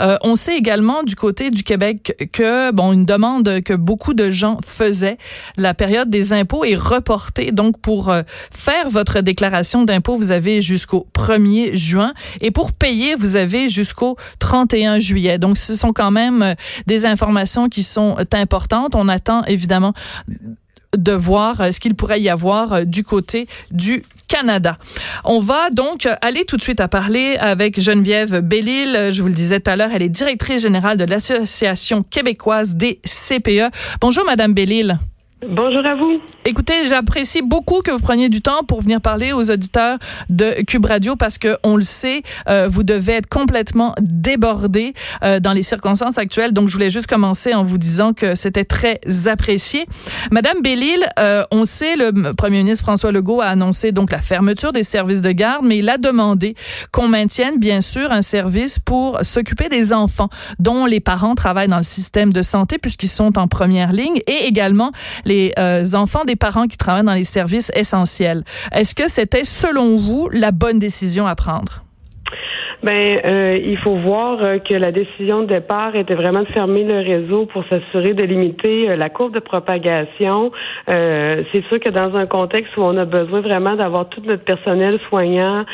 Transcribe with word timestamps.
Euh, 0.00 0.16
on 0.22 0.36
sait 0.36 0.56
également 0.56 1.02
du 1.02 1.16
côté 1.16 1.50
du 1.50 1.62
Québec 1.62 2.28
que, 2.32 2.72
bon, 2.72 2.92
une 2.92 3.04
demande 3.04 3.60
que 3.60 3.74
beaucoup 3.74 4.14
de 4.14 4.30
gens 4.30 4.58
faisaient, 4.64 5.18
la 5.56 5.74
période 5.74 6.10
des 6.10 6.32
impôts 6.32 6.64
est 6.64 6.74
reportée. 6.74 7.52
Donc, 7.52 7.80
pour 7.80 8.10
euh, 8.10 8.22
faire 8.52 8.90
votre 8.90 9.20
déclaration 9.20 9.84
d'impôt, 9.84 10.16
vous 10.16 10.32
avez 10.32 10.60
jusqu'au 10.60 11.06
1er 11.14 11.76
juin. 11.76 12.12
Et 12.40 12.50
pour 12.50 12.72
payer, 12.72 13.14
vous 13.14 13.36
avez 13.36 13.68
jusqu'au 13.68 14.16
31 14.38 14.98
juillet. 14.98 15.38
Donc, 15.38 15.58
ce 15.58 15.76
sont 15.76 15.92
quand 15.92 16.10
même 16.10 16.42
euh, 16.42 16.54
des 16.86 17.06
informations 17.06 17.68
qui 17.68 17.82
sont 17.82 18.16
importantes. 18.32 18.94
On 18.94 19.08
attend 19.08 19.44
évidemment 19.44 19.94
de 20.96 21.12
voir 21.12 21.72
ce 21.72 21.80
qu'il 21.80 21.94
pourrait 21.94 22.20
y 22.20 22.28
avoir 22.28 22.86
du 22.86 23.02
côté 23.02 23.48
du 23.72 24.04
Canada. 24.28 24.76
On 25.24 25.40
va 25.40 25.70
donc 25.70 26.08
aller 26.20 26.44
tout 26.44 26.56
de 26.56 26.62
suite 26.62 26.80
à 26.80 26.88
parler 26.88 27.36
avec 27.38 27.80
Geneviève 27.80 28.40
Bellil. 28.40 29.10
Je 29.12 29.22
vous 29.22 29.28
le 29.28 29.34
disais 29.34 29.60
tout 29.60 29.70
à 29.70 29.76
l'heure, 29.76 29.90
elle 29.94 30.02
est 30.02 30.08
directrice 30.08 30.62
générale 30.62 30.98
de 30.98 31.04
l'Association 31.04 32.02
québécoise 32.02 32.76
des 32.76 33.00
CPE. 33.04 33.70
Bonjour, 34.00 34.24
Madame 34.24 34.54
Bellil. 34.54 34.98
Bonjour 35.48 35.84
à 35.84 35.94
vous. 35.94 36.20
Écoutez, 36.46 36.86
j'apprécie 36.88 37.42
beaucoup 37.42 37.82
que 37.82 37.90
vous 37.90 37.98
preniez 37.98 38.28
du 38.28 38.40
temps 38.40 38.62
pour 38.66 38.80
venir 38.80 39.00
parler 39.00 39.32
aux 39.32 39.50
auditeurs 39.50 39.98
de 40.30 40.62
Cube 40.62 40.86
Radio 40.86 41.16
parce 41.16 41.36
que 41.36 41.58
on 41.62 41.76
le 41.76 41.82
sait, 41.82 42.22
euh, 42.48 42.68
vous 42.70 42.82
devez 42.82 43.14
être 43.14 43.28
complètement 43.28 43.94
débordé 44.00 44.94
euh, 45.22 45.40
dans 45.40 45.52
les 45.52 45.62
circonstances 45.62 46.16
actuelles. 46.16 46.52
Donc, 46.52 46.68
je 46.68 46.74
voulais 46.74 46.90
juste 46.90 47.08
commencer 47.08 47.52
en 47.52 47.62
vous 47.62 47.76
disant 47.76 48.14
que 48.14 48.34
c'était 48.34 48.64
très 48.64 49.00
apprécié. 49.26 49.86
Madame 50.30 50.62
Bellil, 50.62 51.04
euh, 51.18 51.44
on 51.50 51.66
sait 51.66 51.96
le 51.96 52.32
Premier 52.32 52.58
ministre 52.58 52.84
François 52.84 53.12
Legault 53.12 53.40
a 53.40 53.46
annoncé 53.46 53.92
donc 53.92 54.12
la 54.12 54.20
fermeture 54.20 54.72
des 54.72 54.82
services 54.82 55.22
de 55.22 55.32
garde, 55.32 55.64
mais 55.66 55.78
il 55.78 55.88
a 55.90 55.98
demandé 55.98 56.54
qu'on 56.90 57.08
maintienne 57.08 57.58
bien 57.58 57.80
sûr 57.80 58.12
un 58.12 58.22
service 58.22 58.78
pour 58.78 59.18
s'occuper 59.22 59.68
des 59.68 59.92
enfants 59.92 60.28
dont 60.58 60.86
les 60.86 61.00
parents 61.00 61.34
travaillent 61.34 61.68
dans 61.68 61.76
le 61.76 61.82
système 61.82 62.32
de 62.32 62.42
santé 62.42 62.78
puisqu'ils 62.78 63.08
sont 63.08 63.38
en 63.38 63.46
première 63.46 63.92
ligne 63.92 64.20
et 64.26 64.46
également 64.46 64.92
les 65.24 65.33
les 65.34 65.52
euh, 65.58 65.84
enfants 65.94 66.24
des 66.24 66.36
parents 66.36 66.66
qui 66.66 66.76
travaillent 66.76 67.04
dans 67.04 67.14
les 67.14 67.24
services 67.24 67.70
essentiels. 67.74 68.44
Est-ce 68.72 68.94
que 68.94 69.08
c'était, 69.08 69.44
selon 69.44 69.96
vous, 69.96 70.28
la 70.30 70.52
bonne 70.52 70.78
décision 70.78 71.26
à 71.26 71.34
prendre? 71.34 71.84
Ben, 72.84 73.18
euh, 73.24 73.58
il 73.64 73.78
faut 73.78 73.94
voir 73.94 74.44
euh, 74.44 74.58
que 74.58 74.74
la 74.74 74.92
décision 74.92 75.40
de 75.40 75.46
départ 75.46 75.96
était 75.96 76.14
vraiment 76.14 76.42
de 76.42 76.48
fermer 76.48 76.84
le 76.84 76.98
réseau 76.98 77.46
pour 77.46 77.64
s'assurer 77.70 78.12
de 78.12 78.26
limiter 78.26 78.90
euh, 78.90 78.96
la 78.96 79.08
courbe 79.08 79.32
de 79.32 79.40
propagation. 79.40 80.52
c'est 80.86 81.64
sûr 81.68 81.80
que 81.80 81.90
dans 81.90 82.14
un 82.14 82.26
contexte 82.26 82.76
où 82.76 82.82
on 82.82 82.98
a 82.98 83.06
besoin 83.06 83.40
vraiment 83.40 83.74
d'avoir 83.74 84.10
tout 84.10 84.20
notre 84.26 84.44
personnel 84.44 84.92
soignant, 85.08 85.64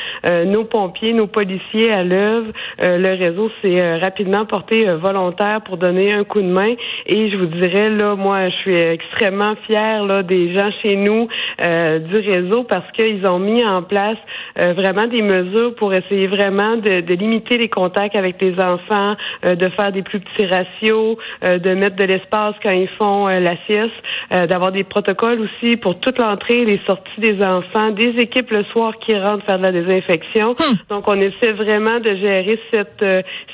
nos 0.47 0.65
pompiers, 0.65 1.13
nos 1.13 1.27
policiers 1.27 1.93
à 1.93 2.05
l'œuvre, 2.05 2.53
le 2.79 3.19
réseau 3.19 3.51
s'est 3.61 3.99
rapidement 3.99 4.45
porté 4.47 4.85
volontaire 4.95 5.63
pour 5.65 5.77
donner 5.79 6.15
un 6.15 6.25
coup 6.25 6.41
de 6.41 6.47
main. 6.47 6.75
Et 7.07 7.31
je 7.31 7.37
vous 7.37 7.47
dirais 7.47 7.91
là, 7.91 8.15
moi, 8.15 8.49
je 8.49 8.57
suis 8.57 8.75
extrêmement 8.75 9.55
fière 9.67 10.05
là 10.05 10.23
des 10.23 10.53
gens 10.55 10.71
chez 10.83 10.97
nous 10.97 11.29
du 11.59 12.17
réseau 12.17 12.65
parce 12.65 12.91
qu'ils 12.93 13.27
ont 13.29 13.39
mis 13.39 13.65
en 13.65 13.83
place 13.83 14.19
vraiment 14.57 15.07
des 15.07 15.23
mesures 15.23 15.75
pour 15.75 15.93
essayer 15.93 16.27
vraiment 16.27 16.77
de 16.77 17.00
de, 17.03 17.15
limiter 17.15 17.59
les 17.59 17.69
contacts 17.69 18.17
avec 18.17 18.41
les 18.41 18.55
enfants, 18.61 19.17
euh, 19.45 19.55
de 19.55 19.69
faire 19.71 19.93
des 19.93 20.03
plus 20.03 20.21
petits 20.21 20.47
ratios, 20.47 21.17
euh, 21.47 21.59
de 21.59 21.75
mettre 21.75 21.97
de 21.97 22.05
l'espace 22.05 22.55
quand 22.63 22.73
ils 22.73 22.89
font 22.99 23.29
euh, 23.29 23.41
la 23.41 23.57
sieste, 23.67 23.93
d'avoir 24.31 24.71
des 24.71 24.85
protocoles 24.85 25.41
aussi 25.41 25.77
pour 25.77 25.99
toute 25.99 26.19
l'entrée 26.19 26.61
et 26.61 26.65
les 26.65 26.81
sorties 26.87 27.21
des 27.21 27.43
enfants, 27.43 27.91
des 27.91 28.15
équipes 28.19 28.51
le 28.51 28.63
soir 28.65 28.93
qui 28.99 29.17
rentrent 29.17 29.45
faire 29.45 29.59
de 29.59 29.65
la 29.65 29.73
désinfection. 29.73 30.53
Hmm. 30.53 30.77
Donc, 30.89 31.09
on 31.09 31.21
essaie 31.21 31.53
vraiment 31.53 31.99
de 31.99 32.15
gérer 32.15 32.59
cette 32.73 33.05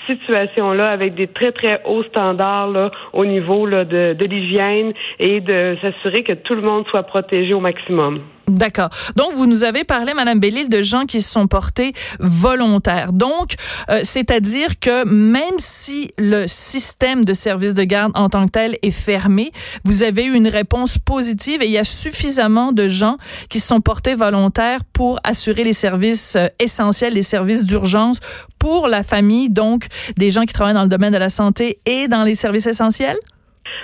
situation-là 0.07 0.85
avec 0.85 1.15
des 1.15 1.29
très, 1.29 1.53
très 1.53 1.81
hauts 1.85 2.05
standards 2.05 2.69
là, 2.69 2.91
au 3.13 3.25
niveau 3.25 3.67
là, 3.67 3.85
de, 3.85 4.13
de 4.13 4.25
l'hygiène 4.27 4.93
et 5.19 5.41
de 5.41 5.77
s'assurer 5.81 6.23
que 6.23 6.35
tout 6.35 6.55
le 6.55 6.63
monde 6.63 6.87
soit 6.89 7.05
protégé 7.05 7.55
au 7.55 7.61
maximum. 7.61 8.21
D'accord. 8.49 8.91
Donc, 9.17 9.35
vous 9.35 9.47
nous 9.47 9.65
avez 9.65 9.83
parlé, 9.83 10.15
Madame 10.15 10.39
Bellil, 10.39 10.69
de 10.69 10.83
gens 10.83 11.05
qui 11.05 11.21
se 11.21 11.31
sont 11.31 11.49
portés 11.49 11.95
volontaires. 12.21 13.13
Donc, 13.13 13.55
euh, 13.91 14.01
c'est-à-dire 14.05 14.79
que 14.79 15.05
même 15.05 15.59
si 15.59 16.13
le 16.17 16.47
système 16.47 17.25
de 17.25 17.35
service 17.35 17.75
de 17.75 17.83
garde 17.83 18.13
en 18.15 18.29
tant 18.29 18.47
que 18.47 18.53
tel 18.53 18.79
est 18.83 18.93
fermé, 18.93 19.51
vous 19.85 20.05
avez 20.05 20.25
eu 20.25 20.35
une 20.35 20.47
réponse 20.47 20.97
positive 20.99 21.61
et 21.61 21.67
il 21.67 21.73
y 21.73 21.79
a 21.79 21.85
suffisamment 21.85 22.71
de 22.71 22.89
gens 22.89 23.17
qui 23.49 23.59
se 23.59 23.67
sont 23.67 23.81
portés 23.81 24.15
volontaires 24.15 24.85
pour 24.93 25.19
assurer 25.25 25.65
les 25.65 25.73
services 25.73 26.37
euh, 26.37 26.47
essentiels, 26.61 27.15
les 27.15 27.23
services 27.23 27.65
d'urgence 27.65 28.21
pour 28.61 28.87
la 28.87 29.03
famille, 29.03 29.51
donc 29.51 29.87
des 30.17 30.31
gens 30.31 30.43
qui 30.43 30.55
travaillent 30.55 30.75
dans 30.75 30.83
le 30.83 30.89
domaine 30.89 31.13
de 31.13 31.19
la 31.19 31.31
santé 31.31 31.81
et 31.85 32.07
dans 32.07 32.23
les 32.23 32.37
services 32.37 32.67
essentiels? 32.67 33.19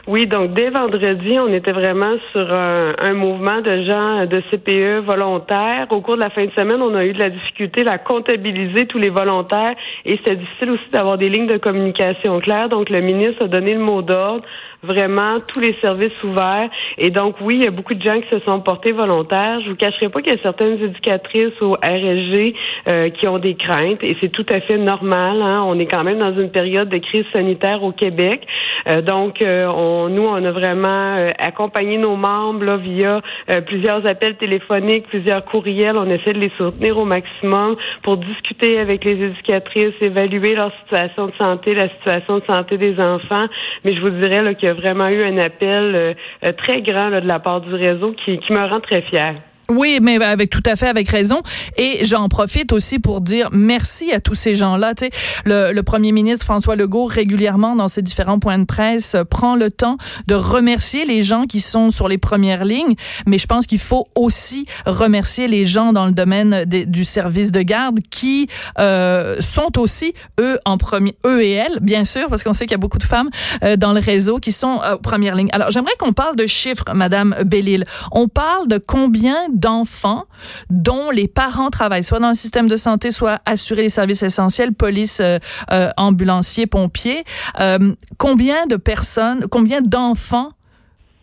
Oui, 0.07 0.27
donc 0.27 0.55
dès 0.55 0.71
vendredi, 0.71 1.39
on 1.39 1.49
était 1.49 1.73
vraiment 1.73 2.17
sur 2.33 2.53
un, 2.53 3.13
mouvement 3.15 3.61
de 3.61 3.79
gens 3.85 4.27
de 4.27 4.43
CPE 4.51 5.05
volontaires. 5.07 5.87
Au 5.91 6.01
cours 6.01 6.17
de 6.17 6.23
la 6.23 6.31
fin 6.31 6.45
de 6.45 6.51
semaine, 6.59 6.83
on 6.83 6.95
a 6.95 7.05
eu 7.05 7.13
de 7.13 7.21
la 7.21 7.31
difficulté 7.31 7.85
à 7.87 7.99
comptabiliser 7.99 8.87
tous 8.87 8.99
les 8.99 9.11
volontaires 9.11 9.75
et 10.05 10.17
c'était 10.17 10.37
difficile 10.37 10.71
aussi 10.71 10.91
d'avoir 10.93 11.19
des 11.19 11.29
lignes 11.29 11.47
de 11.47 11.59
communication 11.59 12.41
claires. 12.41 12.69
Donc 12.69 12.91
le 12.91 13.01
ministre 13.01 13.45
a 13.45 13.49
donné 13.49 13.75
le 13.75 13.81
mot 13.81 14.03
d'ordre 14.03 14.45
vraiment 14.83 15.35
tous 15.47 15.61
les 15.61 15.75
services 15.81 16.23
ouverts. 16.25 16.69
Et 16.99 17.11
donc, 17.11 17.37
oui, 17.41 17.55
il 17.57 17.65
y 17.65 17.69
a 17.69 17.71
beaucoup 17.71 17.95
de 17.95 18.03
gens 18.03 18.21
qui 18.21 18.29
se 18.29 18.41
sont 18.41 18.61
portés 18.61 18.93
volontaires. 18.93 19.61
Je 19.65 19.71
vous 19.71 19.77
cacherai 19.77 20.09
pas 20.09 20.21
qu'il 20.21 20.33
y 20.33 20.39
a 20.39 20.43
certaines 20.43 20.83
éducatrices 20.83 21.61
au 21.61 21.75
RSG 21.75 22.55
euh, 22.91 23.11
qui 23.11 23.29
ont 23.29 23.39
des 23.39 23.55
craintes 23.55 24.03
et 24.03 24.17
c'est 24.21 24.31
tout 24.31 24.47
à 24.53 24.61
fait 24.61 24.79
normal. 24.79 25.41
Hein. 25.43 25.63
On 25.67 25.79
est 25.79 25.87
quand 25.87 26.05
même 26.05 26.19
dans 26.19 26.35
une 26.35 26.51
période 26.51 26.89
de 26.89 26.99
crise 26.99 27.25
sanitaire 27.33 27.83
au 27.83 27.93
Québec. 27.93 28.47
Euh, 28.89 29.03
donc, 29.03 29.43
euh, 29.43 29.67
on, 29.67 30.09
nous, 30.09 30.23
on 30.23 30.45
a 30.45 30.51
vraiment 30.51 31.27
accompagné 31.39 31.99
nos 31.99 32.17
membres 32.17 32.65
là, 32.65 32.77
via 32.77 33.21
plusieurs 33.67 34.07
appels 34.11 34.37
téléphoniques, 34.37 35.07
plusieurs 35.09 35.45
courriels. 35.45 35.97
On 35.97 36.11
essaie 36.11 36.33
de 36.33 36.41
les 36.41 36.51
soutenir 36.57 36.99
au 36.99 37.05
maximum 37.05 37.77
pour 38.03 38.17
discuter 38.17 38.79
avec 38.79 39.05
les 39.05 39.13
éducatrices, 39.13 39.95
évaluer 40.01 40.55
leur 40.55 40.73
situation 40.83 41.27
de 41.27 41.33
santé, 41.41 41.75
la 41.75 41.89
situation 41.89 42.39
de 42.39 42.45
santé 42.51 42.79
des 42.79 42.99
enfants. 42.99 43.47
Mais 43.85 43.95
je 43.95 44.01
vous 44.01 44.11
dirais 44.11 44.41
a 44.72 44.72
vraiment 44.75 45.09
eu 45.09 45.23
un 45.23 45.39
appel 45.39 45.95
euh, 45.95 46.15
euh, 46.45 46.53
très 46.53 46.83
grand 46.83 47.11
de 47.11 47.27
la 47.27 47.39
part 47.39 47.61
du 47.61 47.75
réseau 47.75 48.13
qui, 48.13 48.39
qui 48.39 48.53
me 48.53 48.59
rend 48.59 48.81
très 48.81 49.03
fière. 49.03 49.37
Oui, 49.69 49.99
mais 50.03 50.23
avec 50.23 50.51
tout 50.51 50.63
à 50.67 50.77
fait 50.77 50.89
avec 50.89 51.09
raison. 51.09 51.41
Et 51.77 52.05
j'en 52.05 52.29
profite 52.29 52.73
aussi 52.73 52.99
pour 52.99 53.21
dire 53.21 53.49
merci 53.53 54.13
à 54.13 54.21
tous 54.21 54.35
ces 54.35 54.55
gens-là. 54.55 54.95
Tu 54.95 55.07
sais, 55.07 55.11
le, 55.45 55.73
le, 55.73 55.83
premier 55.83 56.13
ministre 56.13 56.45
François 56.45 56.77
Legault 56.77 57.07
régulièrement 57.07 57.77
dans 57.77 57.89
ses 57.89 58.03
différents 58.03 58.39
points 58.39 58.59
de 58.59 58.65
presse 58.65 59.17
prend 59.31 59.57
le 59.57 59.71
temps 59.71 59.97
de 60.27 60.35
remercier 60.35 61.05
les 61.05 61.23
gens 61.23 61.45
qui 61.47 61.61
sont 61.61 61.91
sur 61.91 62.09
les 62.09 62.19
premières 62.19 62.65
lignes. 62.65 62.95
Mais 63.27 63.39
je 63.39 63.47
pense 63.47 63.67
qu'il 63.67 63.79
faut 63.79 64.07
aussi 64.15 64.67
remercier 64.87 65.49
les 65.49 65.67
gens 65.67 65.93
dans 65.93 66.07
le 66.07 66.13
domaine 66.13 66.65
du 66.65 67.05
service 67.05 67.53
de 67.53 67.63
garde 67.63 68.01
qui 68.11 68.49
euh, 68.79 69.41
sont 69.41 69.79
aussi 69.79 70.15
eux 70.41 70.59
en 70.65 70.79
premier, 70.79 71.17
eux 71.27 71.43
et 71.43 71.53
elles, 71.53 71.79
bien 71.81 72.05
sûr, 72.05 72.29
parce 72.29 72.43
qu'on 72.43 72.53
sait 72.53 72.65
qu'il 72.67 72.73
y 72.73 72.75
a 72.75 72.79
beaucoup 72.79 72.99
de 72.99 73.05
femmes 73.05 73.31
euh, 73.63 73.77
dans 73.77 73.93
le 73.93 74.01
réseau 74.01 74.39
qui 74.39 74.53
sont 74.53 74.81
euh, 74.83 74.97
première 74.97 75.35
ligne. 75.35 75.49
Alors 75.53 75.71
j'aimerais 75.71 75.95
qu'on 75.99 76.13
parle 76.13 76.37
de 76.37 76.47
chiffres, 76.47 76.85
Madame 76.95 77.37
Bellil. 77.45 77.85
On 78.11 78.29
parle 78.29 78.69
de 78.69 78.79
combien 78.79 79.49
d'enfants 79.53 80.25
dont 80.71 81.11
les 81.11 81.29
parents 81.29 81.71
travaillent 81.71 82.05
soit 82.05 82.19
dans 82.19 82.29
le 82.29 82.35
système 82.35 82.69
de 82.69 82.77
santé, 82.77 83.11
soit 83.11 83.41
assurer 83.47 83.83
les 83.83 83.89
services 83.89 84.23
essentiels, 84.23 84.73
police, 84.73 85.21
euh, 85.21 85.39
euh, 85.71 85.91
ambulanciers, 85.97 86.67
pompiers. 86.67 87.25
Euh, 87.61 87.95
combien 88.19 88.67
de 88.67 88.77
personnes, 88.77 89.47
combien 89.51 89.81
d'enfants 89.81 90.51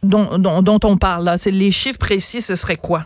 dont, 0.03 0.37
dont, 0.37 0.61
dont 0.61 0.79
on 0.83 0.97
parle 0.97 1.25
là? 1.25 1.37
C'est 1.37 1.51
les 1.51 1.71
chiffres 1.71 1.99
précis, 1.99 2.41
ce 2.41 2.55
serait 2.55 2.77
quoi? 2.77 3.05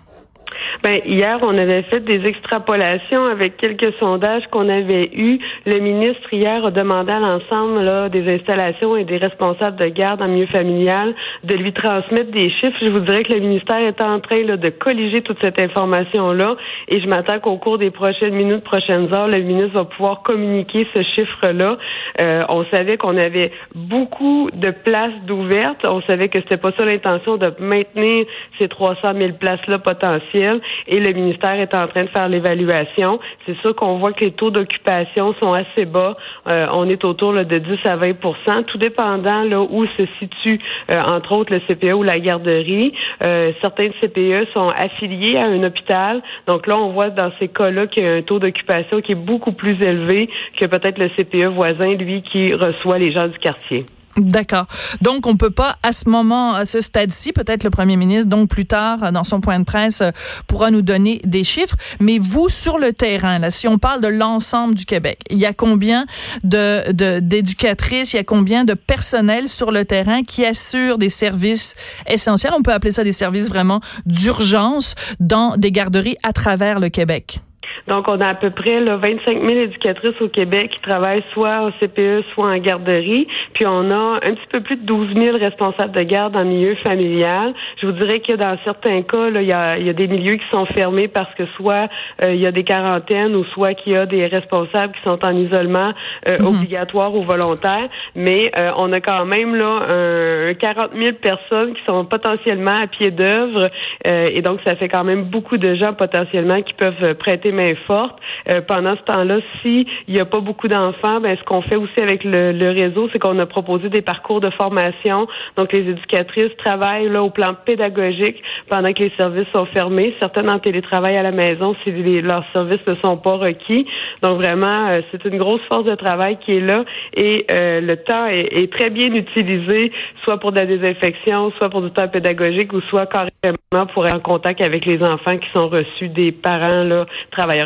Ben, 0.83 0.99
hier, 1.05 1.37
on 1.41 1.57
avait 1.57 1.83
fait 1.83 2.01
des 2.01 2.25
extrapolations 2.27 3.25
avec 3.25 3.57
quelques 3.57 3.93
sondages 3.95 4.43
qu'on 4.51 4.69
avait 4.69 5.09
eus. 5.13 5.39
Le 5.65 5.79
ministre, 5.79 6.33
hier, 6.33 6.65
a 6.65 6.71
demandé 6.71 7.11
à 7.11 7.19
l'ensemble 7.19 8.09
des 8.09 8.33
installations 8.33 8.97
et 8.97 9.05
des 9.05 9.17
responsables 9.17 9.77
de 9.77 9.87
garde 9.87 10.21
en 10.21 10.27
milieu 10.27 10.47
familial 10.47 11.13
de 11.43 11.55
lui 11.55 11.73
transmettre 11.73 12.31
des 12.31 12.49
chiffres. 12.49 12.77
Je 12.81 12.89
vous 12.89 12.99
dirais 12.99 13.23
que 13.23 13.33
le 13.33 13.39
ministère 13.39 13.79
est 13.79 14.03
en 14.03 14.19
train 14.19 14.43
de 14.43 14.69
colliger 14.69 15.21
toute 15.21 15.37
cette 15.41 15.61
information-là 15.61 16.55
et 16.89 16.99
je 16.99 17.07
m'attends 17.07 17.39
qu'au 17.39 17.57
cours 17.57 17.77
des 17.77 17.91
prochaines 17.91 18.33
minutes, 18.33 18.63
prochaines 18.63 19.13
heures, 19.15 19.27
le 19.27 19.41
ministre 19.41 19.73
va 19.73 19.85
pouvoir 19.85 20.23
communiquer 20.23 20.85
ce 20.95 21.01
chiffre-là. 21.01 21.77
Euh, 22.21 22.43
on 22.49 22.65
savait 22.73 22.97
qu'on 22.97 23.17
avait 23.17 23.51
beaucoup 23.75 24.49
de 24.53 24.71
places 24.71 25.13
d'ouvertes. 25.25 25.85
On 25.85 26.01
savait 26.01 26.29
que 26.29 26.39
c'était 26.41 26.57
pas 26.57 26.71
ça 26.77 26.85
l'intention 26.85 27.37
de 27.37 27.53
maintenir 27.59 28.25
ces 28.59 28.67
300 28.67 28.99
000 29.17 29.33
places-là 29.39 29.79
potentielles 29.79 30.42
et 30.87 30.99
le 30.99 31.13
ministère 31.13 31.53
est 31.53 31.73
en 31.75 31.87
train 31.87 32.03
de 32.03 32.09
faire 32.09 32.29
l'évaluation. 32.29 33.19
C'est 33.45 33.57
sûr 33.61 33.75
qu'on 33.75 33.97
voit 33.97 34.13
que 34.13 34.25
les 34.25 34.31
taux 34.31 34.51
d'occupation 34.51 35.33
sont 35.41 35.53
assez 35.53 35.85
bas. 35.85 36.15
Euh, 36.51 36.67
on 36.73 36.89
est 36.89 37.03
autour 37.03 37.33
de 37.33 37.57
10 37.57 37.77
à 37.85 37.97
20% 37.97 38.65
tout 38.65 38.77
dépendant 38.77 39.43
là 39.43 39.61
où 39.61 39.85
se 39.85 40.05
situe 40.19 40.59
euh, 40.91 41.01
entre 41.01 41.37
autres 41.37 41.53
le 41.53 41.59
CPE 41.61 41.93
ou 41.93 42.03
la 42.03 42.19
garderie. 42.19 42.93
Euh, 43.25 43.51
certains 43.61 43.89
CPE 44.01 44.51
sont 44.53 44.69
affiliés 44.69 45.37
à 45.37 45.45
un 45.45 45.63
hôpital. 45.63 46.21
Donc 46.47 46.67
là, 46.67 46.77
on 46.77 46.89
voit 46.89 47.09
dans 47.09 47.31
ces 47.39 47.47
cas-là 47.47 47.87
qu'il 47.87 48.03
y 48.03 48.07
a 48.07 48.13
un 48.13 48.21
taux 48.21 48.39
d'occupation 48.39 49.01
qui 49.01 49.13
est 49.13 49.15
beaucoup 49.15 49.51
plus 49.51 49.77
élevé 49.81 50.29
que 50.59 50.65
peut-être 50.65 50.97
le 50.97 51.09
CPE 51.09 51.53
voisin, 51.53 51.93
lui, 51.93 52.21
qui 52.21 52.53
reçoit 52.53 52.97
les 52.97 53.11
gens 53.11 53.27
du 53.27 53.37
quartier. 53.39 53.85
D'accord. 54.17 54.67
Donc, 55.01 55.25
on 55.25 55.37
peut 55.37 55.49
pas, 55.49 55.75
à 55.81 55.91
ce 55.91 56.07
moment, 56.07 56.53
à 56.53 56.65
ce 56.65 56.81
stade-ci, 56.81 57.33
peut-être 57.33 57.63
le 57.63 57.71
premier 57.71 57.95
ministre, 57.95 58.29
donc 58.29 58.47
plus 58.47 58.67
tard, 58.67 59.11
dans 59.11 59.23
son 59.23 59.41
point 59.41 59.59
de 59.59 59.63
presse, 59.63 60.01
euh, 60.01 60.11
pourra 60.45 60.69
nous 60.69 60.83
donner 60.83 61.19
des 61.23 61.43
chiffres. 61.43 61.75
Mais 61.99 62.19
vous, 62.19 62.47
sur 62.47 62.77
le 62.77 62.93
terrain, 62.93 63.39
là, 63.39 63.49
si 63.49 63.67
on 63.67 63.79
parle 63.79 64.01
de 64.01 64.07
l'ensemble 64.07 64.75
du 64.75 64.85
Québec, 64.85 65.19
il 65.31 65.39
y 65.39 65.45
a 65.45 65.53
combien 65.53 66.05
de, 66.43 66.91
d'éducatrices, 67.19 68.13
il 68.13 68.17
y 68.17 68.19
a 68.19 68.23
combien 68.23 68.65
de 68.65 68.75
personnel 68.75 69.47
sur 69.47 69.71
le 69.71 69.83
terrain 69.83 70.23
qui 70.23 70.45
assure 70.45 70.97
des 70.99 71.09
services 71.09 71.75
essentiels? 72.05 72.53
On 72.55 72.61
peut 72.61 72.73
appeler 72.73 72.91
ça 72.91 73.03
des 73.03 73.11
services 73.11 73.49
vraiment 73.49 73.81
d'urgence 74.05 74.93
dans 75.19 75.57
des 75.57 75.71
garderies 75.71 76.17
à 76.21 76.33
travers 76.33 76.79
le 76.79 76.89
Québec. 76.89 77.39
Donc, 77.87 78.07
on 78.07 78.17
a 78.17 78.27
à 78.27 78.33
peu 78.33 78.49
près 78.49 78.79
là, 78.79 78.97
25 78.97 79.41
000 79.41 79.49
éducatrices 79.49 80.19
au 80.21 80.29
Québec 80.29 80.71
qui 80.71 80.79
travaillent 80.81 81.23
soit 81.33 81.63
au 81.63 81.71
CPE, 81.79 82.23
soit 82.33 82.49
en 82.49 82.57
garderie. 82.57 83.27
Puis, 83.53 83.65
on 83.67 83.91
a 83.91 84.19
un 84.23 84.33
petit 84.33 84.47
peu 84.49 84.59
plus 84.61 84.77
de 84.77 84.85
12 84.85 85.13
000 85.15 85.37
responsables 85.37 85.91
de 85.91 86.03
garde 86.03 86.35
en 86.35 86.45
milieu 86.45 86.75
familial. 86.75 87.53
Je 87.81 87.87
vous 87.87 87.91
dirais 87.93 88.19
que 88.21 88.33
dans 88.33 88.57
certains 88.63 89.01
cas, 89.01 89.29
il 89.29 89.47
y 89.47 89.51
a, 89.51 89.77
y 89.77 89.89
a, 89.89 89.93
des 89.93 90.07
milieux 90.07 90.35
qui 90.35 90.45
sont 90.51 90.65
fermés 90.77 91.07
parce 91.07 91.33
que 91.35 91.45
soit 91.57 91.89
euh, 92.23 92.33
il 92.33 92.39
y 92.39 92.47
a 92.47 92.51
des 92.51 92.63
quarantaines 92.63 93.35
ou 93.35 93.43
soit 93.45 93.73
qu'il 93.73 93.93
y 93.93 93.97
a 93.97 94.05
des 94.05 94.27
responsables 94.27 94.93
qui 94.93 95.03
sont 95.03 95.19
en 95.25 95.35
isolement 95.35 95.93
euh, 96.29 96.37
mhm. 96.39 96.47
obligatoire 96.47 97.13
ou 97.15 97.23
volontaire. 97.23 97.89
Mais 98.15 98.51
euh, 98.59 98.71
on 98.77 98.91
a 98.93 99.01
quand 99.01 99.25
même 99.25 99.55
là 99.55 99.87
un, 99.89 100.53
40 100.53 100.91
000 100.95 101.15
personnes 101.21 101.73
qui 101.73 101.81
sont 101.85 102.05
potentiellement 102.05 102.75
à 102.81 102.87
pied 102.87 103.11
d'œuvre. 103.11 103.69
et 104.05 104.41
donc, 104.41 104.59
ça 104.65 104.75
fait 104.75 104.87
quand 104.87 105.03
même 105.03 105.23
beaucoup 105.23 105.57
de 105.57 105.75
gens 105.75 105.93
potentiellement 105.93 106.61
qui 106.61 106.73
peuvent 106.73 107.15
prêter 107.15 107.51
main 107.51 107.72
forte. 107.87 108.19
Euh, 108.51 108.61
pendant 108.61 108.95
ce 108.95 109.01
temps-là, 109.11 109.39
s'il 109.61 109.85
n'y 110.07 110.19
a 110.19 110.25
pas 110.25 110.39
beaucoup 110.39 110.67
d'enfants, 110.67 111.19
ben, 111.21 111.37
ce 111.37 111.43
qu'on 111.43 111.61
fait 111.61 111.75
aussi 111.75 111.99
avec 112.01 112.23
le, 112.23 112.71
réseau, 112.71 113.09
c'est 113.11 113.19
qu'on 113.19 113.37
a 113.39 113.45
proposé 113.45 113.89
des 113.89 114.01
parcours 114.01 114.41
de 114.41 114.49
formation. 114.51 115.27
Donc, 115.57 115.71
les 115.73 115.81
éducatrices 115.81 116.55
travaillent 116.57 117.09
là 117.09 117.23
au 117.23 117.29
plan 117.29 117.53
pédagogique 117.65 118.41
pendant 118.69 118.91
que 118.93 119.03
les 119.03 119.11
services 119.17 119.47
sont 119.53 119.65
fermés. 119.67 120.15
Certaines 120.19 120.49
en 120.49 120.59
télétravail 120.59 121.17
à 121.17 121.23
la 121.23 121.31
maison 121.31 121.75
si 121.83 121.91
leurs 121.91 122.45
services 122.53 122.85
ne 122.87 122.95
sont 122.95 123.17
pas 123.17 123.35
requis. 123.35 123.85
Donc, 124.21 124.37
vraiment, 124.37 124.87
euh, 124.89 125.01
c'est 125.11 125.23
une 125.25 125.37
grosse 125.37 125.61
force 125.69 125.85
de 125.85 125.95
travail 125.95 126.37
qui 126.39 126.57
est 126.57 126.59
là 126.59 126.83
et 127.15 127.45
euh, 127.51 127.81
le 127.81 127.97
temps 127.97 128.27
est, 128.27 128.49
est, 128.51 128.71
très 128.71 128.89
bien 128.89 129.13
utilisé, 129.13 129.91
soit 130.23 130.37
pour 130.37 130.51
de 130.51 130.59
la 130.59 130.65
désinfection, 130.65 131.51
soit 131.59 131.69
pour 131.69 131.81
du 131.81 131.91
temps 131.91 132.07
pédagogique 132.07 132.73
ou 132.73 132.81
soit 132.81 133.05
carrément 133.05 133.87
pour 133.93 134.05
être 134.05 134.15
en 134.15 134.19
contact 134.19 134.61
avec 134.61 134.85
les 134.85 135.01
enfants 135.01 135.37
qui 135.37 135.49
sont 135.49 135.65
reçus 135.65 136.09
des 136.09 136.31
parents 136.31 136.83
là, 136.83 137.05
travailleurs 137.31 137.62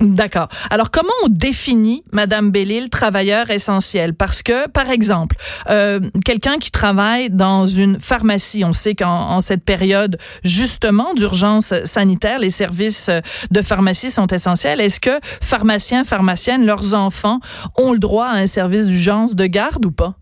D'accord. 0.00 0.48
Alors, 0.70 0.90
comment 0.90 1.08
on 1.24 1.28
définit, 1.28 2.02
Madame 2.12 2.50
Bellil, 2.50 2.90
travailleur 2.90 3.50
essentiel? 3.50 4.14
Parce 4.14 4.42
que, 4.42 4.68
par 4.68 4.90
exemple, 4.90 5.36
euh, 5.70 6.00
quelqu'un 6.24 6.58
qui 6.58 6.70
travaille 6.70 7.30
dans 7.30 7.66
une 7.66 7.98
pharmacie, 7.98 8.64
on 8.64 8.72
sait 8.72 8.94
qu'en 8.94 9.40
cette 9.40 9.64
période, 9.64 10.18
justement, 10.44 11.14
d'urgence 11.14 11.74
sanitaire, 11.84 12.38
les 12.38 12.50
services 12.50 13.10
de 13.50 13.62
pharmacie 13.62 14.10
sont 14.10 14.26
essentiels. 14.28 14.80
Est-ce 14.80 15.00
que 15.00 15.18
pharmaciens, 15.22 16.04
pharmaciennes, 16.04 16.66
leurs 16.66 16.94
enfants 16.94 17.40
ont 17.76 17.92
le 17.92 17.98
droit 17.98 18.26
à 18.26 18.36
un 18.36 18.46
service 18.46 18.86
d'urgence 18.86 19.36
de 19.36 19.46
garde 19.46 19.84
ou 19.84 19.92
pas? 19.92 20.14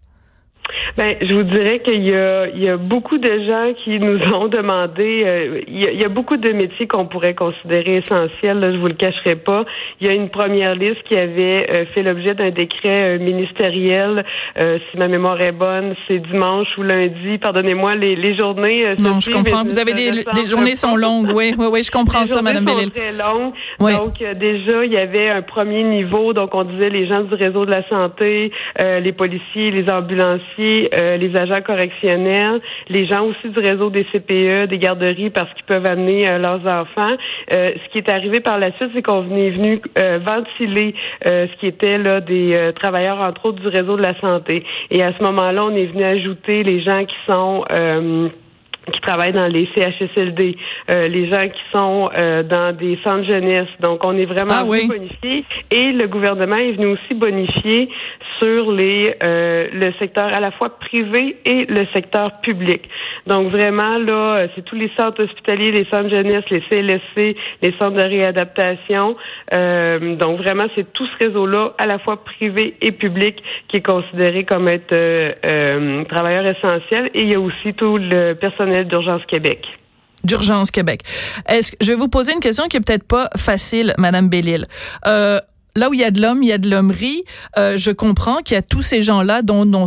Ben, 0.96 1.16
je 1.20 1.34
vous 1.34 1.42
dirais 1.42 1.80
qu'il 1.80 2.08
y 2.08 2.14
a, 2.14 2.48
il 2.48 2.62
y 2.62 2.68
a 2.68 2.76
beaucoup 2.76 3.18
de 3.18 3.44
gens 3.46 3.72
qui 3.84 3.98
nous 3.98 4.18
ont 4.34 4.48
demandé. 4.48 5.22
Euh, 5.24 5.60
il, 5.66 5.82
y 5.82 5.86
a, 5.86 5.90
il, 5.90 6.00
y 6.00 6.04
a, 6.04 6.08
beaucoup 6.08 6.36
de 6.36 6.52
métiers 6.52 6.86
qu'on 6.86 7.06
pourrait 7.06 7.34
considérer 7.34 7.96
essentiels. 7.96 8.60
Là, 8.60 8.72
je 8.72 8.78
vous 8.78 8.86
le 8.86 8.94
cacherai 8.94 9.36
pas. 9.36 9.64
Il 10.00 10.06
y 10.06 10.10
a 10.10 10.14
une 10.14 10.28
première 10.28 10.74
liste 10.74 11.02
qui 11.04 11.16
avait 11.16 11.68
euh, 11.68 11.84
fait 11.94 12.02
l'objet 12.02 12.34
d'un 12.34 12.50
décret 12.50 13.16
euh, 13.16 13.18
ministériel. 13.18 14.24
si 14.56 14.98
ma 14.98 15.08
mémoire 15.08 15.40
est 15.40 15.52
bonne, 15.52 15.94
c'est 16.06 16.18
dimanche 16.18 16.68
ou 16.78 16.82
lundi. 16.82 17.38
Pardonnez-moi 17.38 17.96
les, 17.96 18.14
les 18.14 18.36
journées. 18.36 18.94
non, 19.00 19.20
je 19.20 19.30
comprends. 19.30 19.64
Vous 19.64 19.78
avez 19.78 19.92
des, 19.92 20.10
des 20.10 20.46
journées 20.48 20.76
sont 20.76 20.96
longues. 20.96 21.30
Oui, 21.34 21.54
oui, 21.58 21.66
oui, 21.70 21.82
je 21.82 21.90
comprends 21.90 22.20
les 22.20 22.26
ça, 22.26 22.40
Madame 22.40 22.64
Bellil. 22.64 22.90
très 22.90 23.12
longues. 23.12 23.52
Donc 23.80 24.18
déjà, 24.38 24.84
il 24.84 24.92
y 24.92 24.96
avait 24.96 25.28
un 25.28 25.42
premier 25.42 25.82
niveau. 25.82 26.32
Donc 26.32 26.54
on 26.54 26.64
disait 26.64 26.90
les 26.90 27.06
gens 27.06 27.22
du 27.22 27.34
réseau 27.34 27.66
de 27.66 27.70
la 27.70 27.86
santé, 27.88 28.52
les 28.78 29.12
policiers, 29.12 29.70
les 29.70 29.90
ambulanciers 29.90 30.53
euh, 30.58 31.16
les 31.16 31.36
agents 31.36 31.62
correctionnels, 31.62 32.60
les 32.88 33.06
gens 33.06 33.24
aussi 33.24 33.48
du 33.48 33.58
réseau 33.58 33.90
des 33.90 34.04
CPE, 34.04 34.68
des 34.68 34.78
garderies, 34.78 35.30
parce 35.30 35.52
qu'ils 35.54 35.64
peuvent 35.64 35.86
amener 35.86 36.28
euh, 36.28 36.38
leurs 36.38 36.64
enfants. 36.66 37.16
Euh, 37.54 37.72
ce 37.74 37.90
qui 37.90 37.98
est 37.98 38.10
arrivé 38.10 38.40
par 38.40 38.58
la 38.58 38.72
suite, 38.72 38.90
c'est 38.94 39.02
qu'on 39.02 39.36
est 39.36 39.50
venu 39.50 39.80
ventiler 40.26 40.94
ce 41.24 41.56
qui 41.58 41.66
était 41.66 41.98
là 41.98 42.20
des 42.20 42.70
travailleurs, 42.80 43.20
entre 43.20 43.46
autres, 43.46 43.60
du 43.60 43.68
réseau 43.68 43.96
de 43.96 44.02
la 44.02 44.18
santé. 44.20 44.64
Et 44.90 45.02
à 45.02 45.12
ce 45.18 45.22
moment-là, 45.24 45.62
on 45.64 45.74
est 45.74 45.86
venu 45.86 46.04
ajouter 46.04 46.62
les 46.62 46.80
gens 46.82 47.04
qui 47.04 47.16
sont 47.30 47.64
qui 48.92 49.00
travaillent 49.00 49.32
dans 49.32 49.46
les 49.46 49.68
CHSLD, 49.76 50.56
euh, 50.90 51.08
les 51.08 51.28
gens 51.28 51.48
qui 51.48 51.62
sont 51.72 52.10
euh, 52.16 52.42
dans 52.42 52.76
des 52.76 52.98
centres 53.04 53.24
jeunesse. 53.24 53.68
Donc, 53.80 54.04
on 54.04 54.16
est 54.16 54.26
vraiment 54.26 54.60
ah, 54.60 54.64
bonifié. 54.64 55.44
Et 55.70 55.92
le 55.92 56.06
gouvernement 56.06 56.56
est 56.56 56.72
venu 56.72 56.86
aussi 56.86 57.14
bonifier 57.14 57.88
sur 58.40 58.72
les 58.72 59.14
euh, 59.22 59.68
le 59.72 59.92
secteur 59.98 60.32
à 60.32 60.40
la 60.40 60.50
fois 60.50 60.78
privé 60.78 61.36
et 61.44 61.64
le 61.66 61.86
secteur 61.92 62.40
public. 62.40 62.82
Donc, 63.26 63.50
vraiment, 63.50 63.98
là, 63.98 64.46
c'est 64.54 64.64
tous 64.64 64.76
les 64.76 64.90
centres 64.98 65.22
hospitaliers, 65.24 65.72
les 65.72 65.86
centres 65.90 66.10
jeunesse, 66.10 66.44
les 66.50 66.62
CLSC, 66.70 67.36
les 67.62 67.72
centres 67.80 67.96
de 67.96 68.06
réadaptation. 68.06 69.16
donc, 70.18 70.38
vraiment, 70.40 70.64
c'est 70.74 70.92
tout 70.92 71.06
ce 71.06 71.24
réseau-là, 71.24 71.72
à 71.78 71.86
la 71.86 71.98
fois 71.98 72.22
privé 72.22 72.74
et 72.82 72.92
public, 72.92 73.42
qui 73.68 73.78
est 73.78 73.86
considéré 73.86 74.44
comme 74.44 74.68
être 74.68 74.94
travailleur 76.08 76.46
essentiel. 76.46 77.10
Et 77.14 77.22
il 77.22 77.32
y 77.32 77.36
a 77.36 77.40
aussi 77.40 77.72
tout 77.74 77.96
le 77.96 78.34
personnel 78.34 78.73
d'Urgence 78.82 79.22
Québec 79.28 79.60
d'urgence 80.24 80.70
Québec. 80.70 81.02
Est-ce 81.46 81.72
que 81.72 81.76
je 81.82 81.92
vais 81.92 81.98
vous 81.98 82.08
poser 82.08 82.32
une 82.32 82.40
question 82.40 82.66
qui 82.66 82.78
est 82.78 82.80
peut-être 82.80 83.06
pas 83.06 83.28
facile, 83.36 83.94
Madame 83.98 84.28
Bellil. 84.28 84.66
Euh, 85.06 85.38
là 85.76 85.90
où 85.90 85.94
il 85.94 86.00
y 86.00 86.04
a 86.04 86.10
de 86.10 86.20
l'homme, 86.20 86.42
il 86.42 86.48
y 86.48 86.52
a 86.52 86.58
de 86.58 86.68
l'hommerie. 86.68 87.24
Euh, 87.58 87.76
je 87.78 87.90
comprends 87.90 88.38
qu'il 88.38 88.54
y 88.54 88.58
a 88.58 88.62
tous 88.62 88.82
ces 88.82 89.02
gens-là 89.02 89.42
dont, 89.42 89.66
dont, 89.66 89.86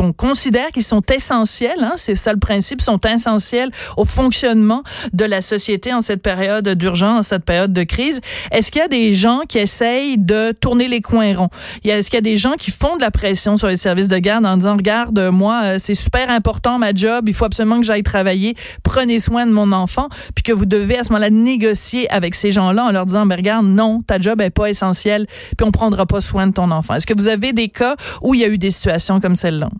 on 0.00 0.12
considère 0.12 0.68
qu'ils 0.68 0.82
sont 0.82 1.02
essentiels, 1.12 1.80
hein, 1.80 1.92
c'est 1.96 2.16
ça 2.16 2.32
le 2.32 2.38
principe, 2.38 2.80
sont 2.80 3.00
essentiels 3.00 3.70
au 3.96 4.04
fonctionnement 4.04 4.82
de 5.12 5.24
la 5.24 5.40
société 5.40 5.92
en 5.92 6.00
cette 6.00 6.22
période 6.22 6.68
d'urgence, 6.68 7.18
en 7.18 7.22
cette 7.22 7.44
période 7.44 7.72
de 7.72 7.82
crise. 7.82 8.20
Est-ce 8.50 8.70
qu'il 8.70 8.80
y 8.80 8.84
a 8.84 8.88
des 8.88 9.14
gens 9.14 9.40
qui 9.48 9.58
essayent 9.58 10.18
de 10.18 10.52
tourner 10.52 10.88
les 10.88 11.00
coins 11.00 11.36
ronds? 11.36 11.50
Est-ce 11.84 12.10
qu'il 12.10 12.16
y 12.16 12.18
a 12.18 12.22
des 12.22 12.36
gens 12.36 12.54
qui 12.58 12.70
font 12.70 12.96
de 12.96 13.00
la 13.00 13.10
pression 13.10 13.56
sur 13.56 13.68
les 13.68 13.76
services 13.76 14.08
de 14.08 14.18
garde 14.18 14.46
en 14.46 14.56
disant, 14.56 14.76
regarde, 14.76 15.18
moi, 15.32 15.62
euh, 15.64 15.76
c'est 15.78 15.94
super 15.94 16.30
important 16.30 16.78
ma 16.78 16.94
job, 16.94 17.28
il 17.28 17.34
faut 17.34 17.44
absolument 17.44 17.80
que 17.80 17.86
j'aille 17.86 18.02
travailler, 18.02 18.54
prenez 18.82 19.18
soin 19.18 19.46
de 19.46 19.52
mon 19.52 19.72
enfant, 19.72 20.08
puis 20.34 20.42
que 20.42 20.52
vous 20.52 20.66
devez 20.66 20.98
à 20.98 21.04
ce 21.04 21.10
moment-là 21.10 21.30
négocier 21.30 22.10
avec 22.10 22.34
ces 22.34 22.52
gens-là 22.52 22.84
en 22.84 22.92
leur 22.92 23.06
disant, 23.06 23.24
mais 23.24 23.34
regarde, 23.34 23.66
non, 23.66 24.02
ta 24.02 24.18
job 24.18 24.40
est 24.40 24.50
pas 24.50 24.68
essentielle 24.68 25.25
puis 25.56 25.66
on 25.66 25.70
prendra 25.70 26.06
pas 26.06 26.20
soin 26.20 26.46
de 26.46 26.52
ton 26.52 26.70
enfant. 26.70 26.94
Est-ce 26.94 27.06
que 27.06 27.14
vous 27.14 27.28
avez 27.28 27.52
des 27.52 27.68
cas 27.68 27.96
où 28.22 28.34
il 28.34 28.40
y 28.40 28.44
a 28.44 28.48
eu 28.48 28.58
des 28.58 28.70
situations 28.70 29.20
comme 29.20 29.36
celle-là? 29.36 29.70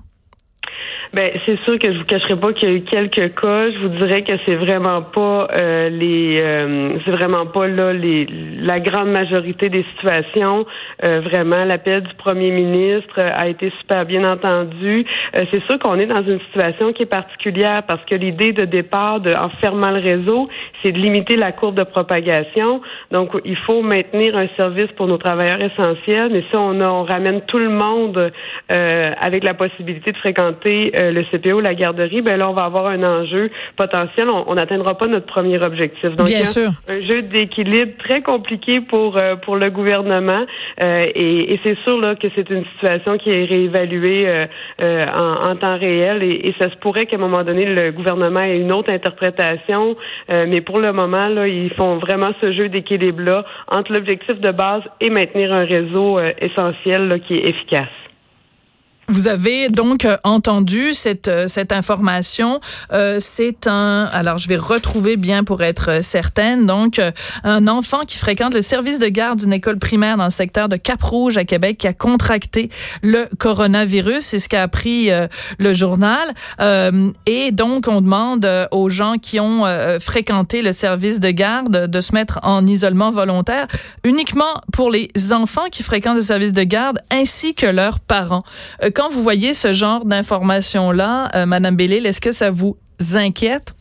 Ben, 1.16 1.30
c'est 1.46 1.58
sûr 1.62 1.78
que 1.78 1.90
je 1.90 1.96
vous 1.96 2.04
cacherai 2.04 2.36
pas 2.36 2.52
qu'il 2.52 2.68
y 2.68 2.72
a 2.72 2.74
eu 2.74 2.82
quelques 2.82 3.34
cas. 3.40 3.70
Je 3.70 3.78
vous 3.78 3.88
dirais 3.88 4.20
que 4.20 4.34
c'est 4.44 4.54
vraiment 4.54 5.00
pas 5.00 5.48
euh, 5.58 5.88
les, 5.88 6.38
euh, 6.42 6.98
c'est 7.06 7.10
vraiment 7.10 7.46
pas 7.46 7.66
là 7.68 7.94
les, 7.94 8.26
la 8.60 8.80
grande 8.80 9.08
majorité 9.08 9.70
des 9.70 9.82
situations. 9.96 10.66
Euh, 11.06 11.20
vraiment, 11.20 11.64
l'appel 11.64 12.02
du 12.02 12.14
premier 12.16 12.50
ministre 12.50 13.18
a 13.18 13.48
été 13.48 13.72
super 13.80 14.04
bien 14.04 14.30
entendu. 14.30 15.06
c'est 15.32 15.64
sûr 15.64 15.78
qu'on 15.78 15.98
est 15.98 16.04
dans 16.04 16.22
une 16.22 16.38
situation 16.40 16.92
qui 16.92 17.04
est 17.04 17.06
particulière 17.06 17.84
parce 17.88 18.04
que 18.04 18.14
l'idée 18.14 18.52
de 18.52 18.66
départ, 18.66 19.20
de, 19.20 19.30
en 19.30 19.48
fermant 19.62 19.92
le 19.92 20.02
réseau, 20.02 20.50
c'est 20.84 20.92
de 20.92 20.98
limiter 20.98 21.36
la 21.36 21.52
courbe 21.52 21.76
de 21.76 21.84
propagation. 21.84 22.82
Donc, 23.10 23.30
il 23.46 23.56
faut 23.56 23.80
maintenir 23.80 24.36
un 24.36 24.48
service 24.58 24.92
pour 24.98 25.06
nos 25.06 25.16
travailleurs 25.16 25.62
essentiels. 25.62 26.28
Mais 26.30 26.44
si 26.50 26.56
on, 26.58 26.78
on 26.78 27.04
ramène 27.04 27.40
tout 27.46 27.58
le 27.58 27.70
monde 27.70 28.32
avec 28.68 29.44
la 29.44 29.54
possibilité 29.54 30.12
de 30.12 30.18
fréquenter 30.18 30.92
le 31.12 31.24
CPO, 31.24 31.60
la 31.60 31.74
garderie, 31.74 32.22
ben 32.22 32.36
là, 32.36 32.48
on 32.48 32.54
va 32.54 32.64
avoir 32.64 32.86
un 32.86 33.02
enjeu 33.02 33.50
potentiel. 33.76 34.28
On 34.30 34.54
n'atteindra 34.54 34.96
pas 34.96 35.06
notre 35.06 35.26
premier 35.26 35.58
objectif. 35.58 36.14
Donc, 36.16 36.26
Bien 36.26 36.44
sûr. 36.44 36.70
un 36.88 37.00
jeu 37.00 37.22
d'équilibre 37.22 37.92
très 37.98 38.22
compliqué 38.22 38.80
pour 38.80 39.18
pour 39.42 39.56
le 39.56 39.70
gouvernement. 39.70 40.46
et, 40.80 41.54
et 41.54 41.60
c'est 41.62 41.78
sûr 41.84 41.98
là 42.00 42.14
que 42.14 42.28
c'est 42.34 42.48
une 42.50 42.64
situation 42.74 43.18
qui 43.18 43.30
est 43.30 43.44
réévaluée 43.44 44.46
en, 44.80 45.50
en, 45.50 45.56
temps 45.56 45.78
réel. 45.78 46.22
Et, 46.22 46.48
et 46.48 46.54
ça 46.58 46.70
se 46.70 46.76
pourrait 46.76 47.06
qu'à 47.06 47.16
un 47.16 47.20
moment 47.20 47.44
donné, 47.44 47.64
le 47.64 47.92
gouvernement 47.92 48.40
ait 48.40 48.58
une 48.58 48.72
autre 48.72 48.90
interprétation. 48.90 49.96
mais 50.28 50.60
pour 50.60 50.80
le 50.80 50.92
moment, 50.92 51.28
là, 51.28 51.46
ils 51.46 51.72
font 51.74 51.98
vraiment 51.98 52.32
ce 52.40 52.52
jeu 52.52 52.68
d'équilibre-là 52.68 53.44
entre 53.68 53.92
l'objectif 53.92 54.40
de 54.40 54.50
base 54.50 54.82
et 55.00 55.10
maintenir 55.10 55.52
un 55.52 55.64
réseau 55.64 56.18
euh, 56.18 56.30
essentiel 56.40 57.20
qui 57.26 57.34
est 57.36 57.48
efficace. 57.48 57.88
Vous 59.08 59.28
avez 59.28 59.68
donc 59.68 60.04
euh, 60.04 60.16
entendu 60.24 60.92
cette 60.92 61.28
euh, 61.28 61.46
cette 61.46 61.70
information. 61.72 62.60
Euh, 62.92 63.18
c'est 63.20 63.68
un 63.68 64.08
alors 64.12 64.38
je 64.38 64.48
vais 64.48 64.56
retrouver 64.56 65.16
bien 65.16 65.44
pour 65.44 65.62
être 65.62 66.02
certaine. 66.02 66.66
Donc 66.66 67.00
un 67.44 67.68
enfant 67.68 68.00
qui 68.00 68.18
fréquente 68.18 68.52
le 68.52 68.62
service 68.62 68.98
de 68.98 69.06
garde 69.06 69.38
d'une 69.38 69.52
école 69.52 69.78
primaire 69.78 70.16
dans 70.16 70.24
le 70.24 70.30
secteur 70.30 70.68
de 70.68 70.76
Cap 70.76 71.02
Rouge 71.02 71.36
à 71.36 71.44
Québec 71.44 71.78
qui 71.78 71.86
a 71.86 71.92
contracté 71.92 72.68
le 73.02 73.28
coronavirus. 73.38 74.24
C'est 74.24 74.38
ce 74.38 74.48
qu'a 74.48 74.62
appris 74.62 75.10
le 75.58 75.74
journal. 75.74 76.34
et 77.26 77.52
donc 77.52 77.86
on 77.88 78.00
demande 78.00 78.48
aux 78.70 78.90
gens 78.90 79.16
qui 79.20 79.38
ont 79.40 79.64
fréquenté 80.00 80.62
le 80.62 80.72
service 80.72 81.20
de 81.20 81.30
garde 81.30 81.86
de 81.86 82.00
se 82.00 82.12
mettre 82.12 82.40
en 82.42 82.66
isolement 82.66 83.10
volontaire 83.10 83.66
uniquement 84.04 84.62
pour 84.72 84.90
les 84.90 85.10
enfants 85.32 85.68
qui 85.70 85.82
fréquentent 85.82 86.16
le 86.16 86.22
service 86.22 86.52
de 86.52 86.62
garde 86.62 86.98
ainsi 87.10 87.54
que 87.54 87.66
leurs 87.66 88.00
parents 88.00 88.44
quand 88.96 89.10
vous 89.10 89.22
voyez 89.22 89.52
ce 89.52 89.74
genre 89.74 90.06
d'informations-là, 90.06 91.28
euh, 91.34 91.44
Madame 91.44 91.76
Bellil, 91.76 92.06
est-ce 92.06 92.20
que 92.20 92.32
ça 92.32 92.50
vous 92.50 92.78
inquiète? 93.14 93.74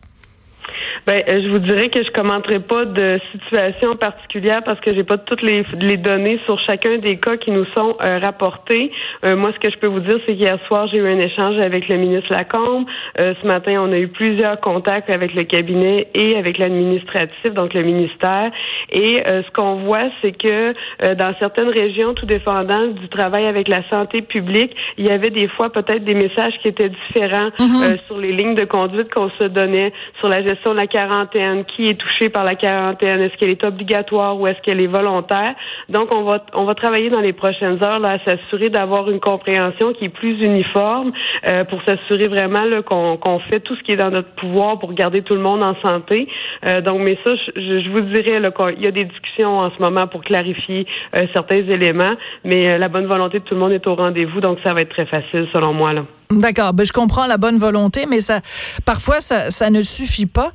Ben, 1.06 1.22
euh, 1.30 1.42
je 1.44 1.50
vous 1.50 1.60
dirais 1.60 1.90
que 1.90 2.04
je 2.04 2.12
commenterai 2.12 2.60
pas 2.60 2.86
de 2.86 3.20
situation 3.32 3.96
particulière 3.96 4.62
parce 4.66 4.80
que 4.80 4.94
j'ai 4.94 5.04
pas 5.04 5.18
toutes 5.18 5.42
les, 5.42 5.64
les, 5.80 5.98
données 5.98 6.40
sur 6.46 6.60
chacun 6.68 6.98
des 6.98 7.18
cas 7.18 7.38
qui 7.38 7.52
nous 7.52 7.66
sont 7.78 7.96
euh, 8.04 8.20
rapportés. 8.20 8.92
Euh, 9.24 9.36
moi, 9.36 9.52
ce 9.54 9.60
que 9.60 9.72
je 9.72 9.78
peux 9.78 9.90
vous 9.90 10.00
dire, 10.00 10.18
c'est 10.26 10.36
qu'hier 10.36 10.58
soir, 10.68 10.88
j'ai 10.92 10.98
eu 10.98 11.08
un 11.08 11.20
échange 11.20 11.58
avec 11.60 11.88
le 11.90 11.98
ministre 11.98 12.32
Lacombe. 12.32 12.86
ce 13.18 13.48
matin, 13.48 13.82
on 13.82 13.92
a 13.92 13.98
eu 13.98 14.08
plusieurs 14.08 14.60
contacts 14.60 15.14
avec 15.14 15.34
le 15.34 15.44
cabinet 15.44 16.08
et 16.14 16.36
avec 16.38 16.58
l'administratif, 16.58 17.54
donc 17.54 17.74
le 17.74 17.84
ministère. 17.84 18.52
Et 18.92 19.24
ce 19.26 19.52
qu'on 19.52 19.76
voit, 19.86 20.10
c'est 20.22 20.38
que 20.38 20.74
dans 21.14 21.34
certaines 21.40 21.70
régions, 21.70 22.14
tout 22.14 22.26
dépendant 22.26 22.88
du 22.88 23.08
travail 23.10 23.46
avec 23.46 23.68
la 23.68 23.88
santé 23.92 24.22
publique, 24.22 24.76
il 24.98 25.08
y 25.08 25.12
avait 25.12 25.30
des 25.30 25.48
fois 25.48 25.70
peut-être 25.72 26.04
des 26.04 26.14
messages 26.16 26.58
qui 26.62 26.68
étaient 26.68 26.90
différents 26.90 27.50
mm-hmm. 27.60 27.98
sur 28.08 28.18
les 28.18 28.32
lignes 28.32 28.56
de 28.56 28.66
conduite 28.66 29.14
qu'on 29.14 29.30
se 29.32 29.46
donnait, 29.46 29.94
sur 30.20 30.30
la 30.30 30.42
gestion 30.42 30.55
de 30.64 30.76
la 30.76 30.88
quarantaine, 30.88 31.66
qui 31.66 31.88
est 31.88 32.00
touché 32.00 32.30
par 32.30 32.44
la 32.44 32.56
quarantaine, 32.56 33.22
est-ce 33.22 33.36
qu'elle 33.38 33.52
est 33.52 33.66
obligatoire 33.66 34.40
ou 34.40 34.48
est-ce 34.48 34.60
qu'elle 34.62 34.82
est 34.82 34.88
volontaire? 34.88 35.56
Donc, 35.90 36.14
on 36.16 36.24
va, 36.24 36.44
on 36.54 36.66
va 36.66 36.74
travailler 36.74 37.10
dans 37.10 37.22
les 37.22 37.34
prochaines 37.34 37.84
heures 37.84 38.00
là, 38.00 38.18
à 38.18 38.30
s'assurer 38.30 38.70
d'avoir 38.70 39.10
une 39.10 39.20
compréhension 39.20 39.94
qui 39.94 40.06
est 40.06 40.10
plus 40.10 40.42
uniforme 40.42 41.12
euh, 41.48 41.64
pour 41.66 41.82
s'assurer 41.88 42.28
vraiment 42.28 42.62
qu'on 42.86 43.18
qu'on 43.18 43.40
fait 43.40 43.60
tout 43.60 43.76
ce 43.76 43.84
qui 43.84 43.92
est 43.92 43.98
dans 43.98 44.12
notre 44.12 44.34
pouvoir 44.36 44.80
pour 44.80 44.94
garder 44.94 45.22
tout 45.22 45.36
le 45.36 45.42
monde 45.42 45.64
en 45.64 45.76
santé. 45.86 46.28
Euh, 46.68 46.82
donc, 46.82 47.00
mais 47.00 47.18
ça, 47.24 47.36
je, 47.56 47.82
je 47.82 47.90
vous 47.90 48.02
dirais 48.02 48.42
qu'il 48.52 48.84
y 48.84 48.88
a 48.88 48.92
des 48.92 49.06
discussions 49.06 49.60
en 49.60 49.72
ce 49.72 49.82
moment 49.82 50.08
pour 50.08 50.24
clarifier 50.24 50.86
euh, 51.16 51.24
certains 51.34 51.64
éléments, 51.68 52.16
mais 52.44 52.78
la 52.78 52.88
bonne 52.88 53.06
volonté 53.06 53.40
de 53.40 53.44
tout 53.44 53.54
le 53.54 53.60
monde 53.60 53.72
est 53.72 53.86
au 53.88 53.96
rendez-vous, 53.96 54.42
donc 54.42 54.60
ça 54.66 54.74
va 54.74 54.82
être 54.82 54.90
très 54.90 55.06
facile 55.06 55.48
selon 55.54 55.74
moi. 55.74 55.94
Là. 55.94 56.04
D'accord, 56.32 56.74
ben 56.74 56.86
je 56.86 56.92
comprends 56.92 57.28
la 57.28 57.38
bonne 57.38 57.60
volonté, 57.60 58.08
mais 58.10 58.20
ça, 58.20 58.42
parfois 58.84 59.22
ça, 59.22 59.52
ça 59.52 59.70
ne 59.70 59.84
suffit 59.84 60.26
pas. 60.26 60.54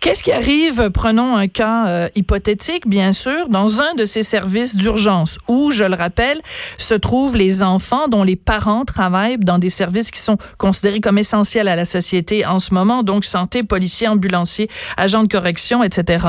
Qu'est-ce 0.00 0.24
qui 0.24 0.32
arrive, 0.32 0.90
prenons 0.90 1.36
un 1.36 1.46
cas 1.46 1.86
euh, 1.86 2.08
hypothétique, 2.16 2.88
bien 2.88 3.12
sûr, 3.12 3.48
dans 3.48 3.80
un 3.80 3.94
de 3.94 4.04
ces 4.04 4.24
services 4.24 4.74
d'urgence 4.74 5.38
où, 5.46 5.70
je 5.70 5.84
le 5.84 5.94
rappelle, 5.94 6.40
se 6.76 6.94
trouvent 6.94 7.36
les 7.36 7.62
enfants 7.62 8.08
dont 8.08 8.24
les 8.24 8.34
parents 8.34 8.84
travaillent 8.84 9.38
dans 9.38 9.58
des 9.58 9.70
services 9.70 10.10
qui 10.10 10.18
sont 10.18 10.38
considérés 10.58 11.00
comme 11.00 11.18
essentiels 11.18 11.68
à 11.68 11.76
la 11.76 11.84
société 11.84 12.44
en 12.44 12.58
ce 12.58 12.74
moment, 12.74 13.04
donc 13.04 13.24
santé, 13.24 13.62
policiers, 13.62 14.08
ambulanciers, 14.08 14.68
agents 14.96 15.22
de 15.22 15.28
correction, 15.28 15.84
etc. 15.84 16.26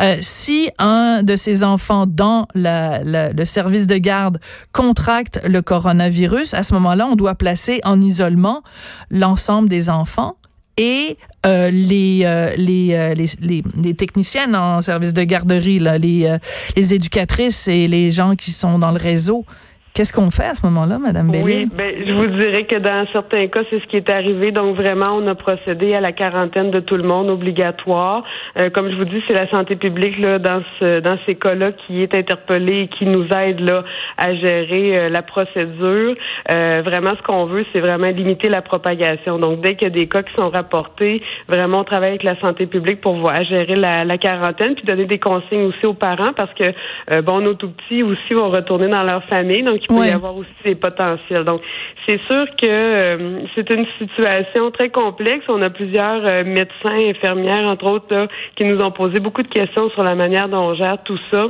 Euh, 0.00 0.16
si 0.22 0.70
un 0.78 1.22
de 1.22 1.36
ces 1.36 1.62
enfants 1.62 2.06
dans 2.06 2.48
la, 2.54 3.00
le 3.04 3.44
service 3.44 3.86
de 3.86 3.98
garde 3.98 4.40
contracte 4.72 5.40
le 5.44 5.60
coronavirus, 5.60 6.54
à 6.54 6.62
ce 6.62 6.72
moment-là, 6.72 7.06
on 7.06 7.16
doit 7.16 7.34
placer 7.34 7.82
en 7.84 8.00
isolement 8.00 8.29
l'ensemble 9.10 9.68
des 9.68 9.90
enfants 9.90 10.36
et 10.76 11.16
euh, 11.46 11.70
les, 11.70 12.20
euh, 12.24 12.54
euh, 12.58 13.14
les, 13.14 13.30
les, 13.40 13.62
les, 13.82 13.94
techniciennes 13.94 14.54
en 14.54 14.80
service 14.80 15.12
de 15.12 15.22
garderie, 15.24 15.78
là, 15.78 15.98
les, 15.98 16.36
les 16.76 16.94
éducatrices 16.94 17.68
et 17.68 17.88
les 17.88 18.10
gens 18.10 18.34
qui 18.36 18.50
sont 18.50 18.78
dans 18.78 18.90
le 18.90 18.98
réseau. 18.98 19.44
Qu'est-ce 19.92 20.12
qu'on 20.12 20.30
fait 20.30 20.44
à 20.44 20.54
ce 20.54 20.64
moment-là, 20.66 20.98
Madame 20.98 21.32
Bellil? 21.32 21.44
Oui, 21.44 21.68
ben, 21.76 21.92
je 21.96 22.14
vous 22.14 22.26
dirais 22.38 22.62
que 22.62 22.76
dans 22.76 23.04
certains 23.12 23.48
cas, 23.48 23.62
c'est 23.70 23.80
ce 23.80 23.86
qui 23.86 23.96
est 23.96 24.08
arrivé. 24.08 24.52
Donc, 24.52 24.76
vraiment, 24.76 25.16
on 25.16 25.26
a 25.26 25.34
procédé 25.34 25.94
à 25.94 26.00
la 26.00 26.12
quarantaine 26.12 26.70
de 26.70 26.78
tout 26.78 26.96
le 26.96 27.02
monde 27.02 27.28
obligatoire. 27.28 28.22
Euh, 28.56 28.70
comme 28.70 28.88
je 28.88 28.94
vous 28.94 29.04
dis, 29.04 29.20
c'est 29.26 29.34
la 29.34 29.50
santé 29.50 29.74
publique 29.74 30.16
là, 30.20 30.38
dans 30.38 30.62
ce 30.78 31.00
dans 31.00 31.18
ces 31.26 31.34
cas-là 31.34 31.72
qui 31.72 32.02
est 32.02 32.16
interpellée 32.16 32.82
et 32.82 32.86
qui 32.88 33.04
nous 33.04 33.26
aide 33.36 33.58
là 33.58 33.82
à 34.16 34.32
gérer 34.32 34.96
euh, 34.96 35.08
la 35.08 35.22
procédure. 35.22 36.14
Euh, 36.52 36.82
vraiment, 36.84 37.10
ce 37.18 37.22
qu'on 37.22 37.46
veut, 37.46 37.66
c'est 37.72 37.80
vraiment 37.80 38.10
limiter 38.10 38.48
la 38.48 38.62
propagation. 38.62 39.38
Donc, 39.38 39.60
dès 39.60 39.74
qu'il 39.74 39.88
y 39.88 39.90
a 39.90 39.94
des 39.94 40.06
cas 40.06 40.22
qui 40.22 40.32
sont 40.38 40.50
rapportés, 40.50 41.20
vraiment, 41.48 41.80
on 41.80 41.84
travaille 41.84 42.10
avec 42.10 42.22
la 42.22 42.38
santé 42.38 42.66
publique 42.66 43.00
pour 43.00 43.16
voir 43.16 43.42
gérer 43.42 43.74
la, 43.74 44.04
la 44.04 44.18
quarantaine, 44.18 44.76
puis 44.76 44.84
donner 44.84 45.06
des 45.06 45.18
consignes 45.18 45.64
aussi 45.64 45.84
aux 45.84 45.94
parents 45.94 46.32
parce 46.36 46.54
que 46.54 47.20
bon, 47.22 47.40
nos 47.40 47.54
tout 47.54 47.70
petits 47.70 48.04
aussi 48.04 48.34
vont 48.34 48.50
retourner 48.50 48.86
dans 48.86 49.02
leur 49.02 49.24
famille. 49.24 49.64
Donc, 49.64 49.80
peut 49.90 50.06
y 50.06 50.10
avoir 50.10 50.36
aussi 50.36 50.50
des 50.64 50.74
potentiels. 50.74 51.44
Donc, 51.44 51.60
c'est 52.06 52.18
sûr 52.18 52.44
que 52.56 52.66
euh, 52.66 53.40
c'est 53.54 53.68
une 53.70 53.86
situation 53.98 54.70
très 54.70 54.90
complexe. 54.90 55.44
On 55.48 55.62
a 55.62 55.70
plusieurs 55.70 56.26
euh, 56.26 56.44
médecins, 56.44 57.08
infirmières, 57.08 57.64
entre 57.64 57.86
autres, 57.86 58.28
qui 58.56 58.64
nous 58.64 58.80
ont 58.80 58.90
posé 58.90 59.20
beaucoup 59.20 59.42
de 59.42 59.48
questions 59.48 59.90
sur 59.90 60.02
la 60.02 60.14
manière 60.14 60.48
dont 60.48 60.70
on 60.70 60.74
gère 60.74 61.02
tout 61.04 61.18
ça. 61.32 61.46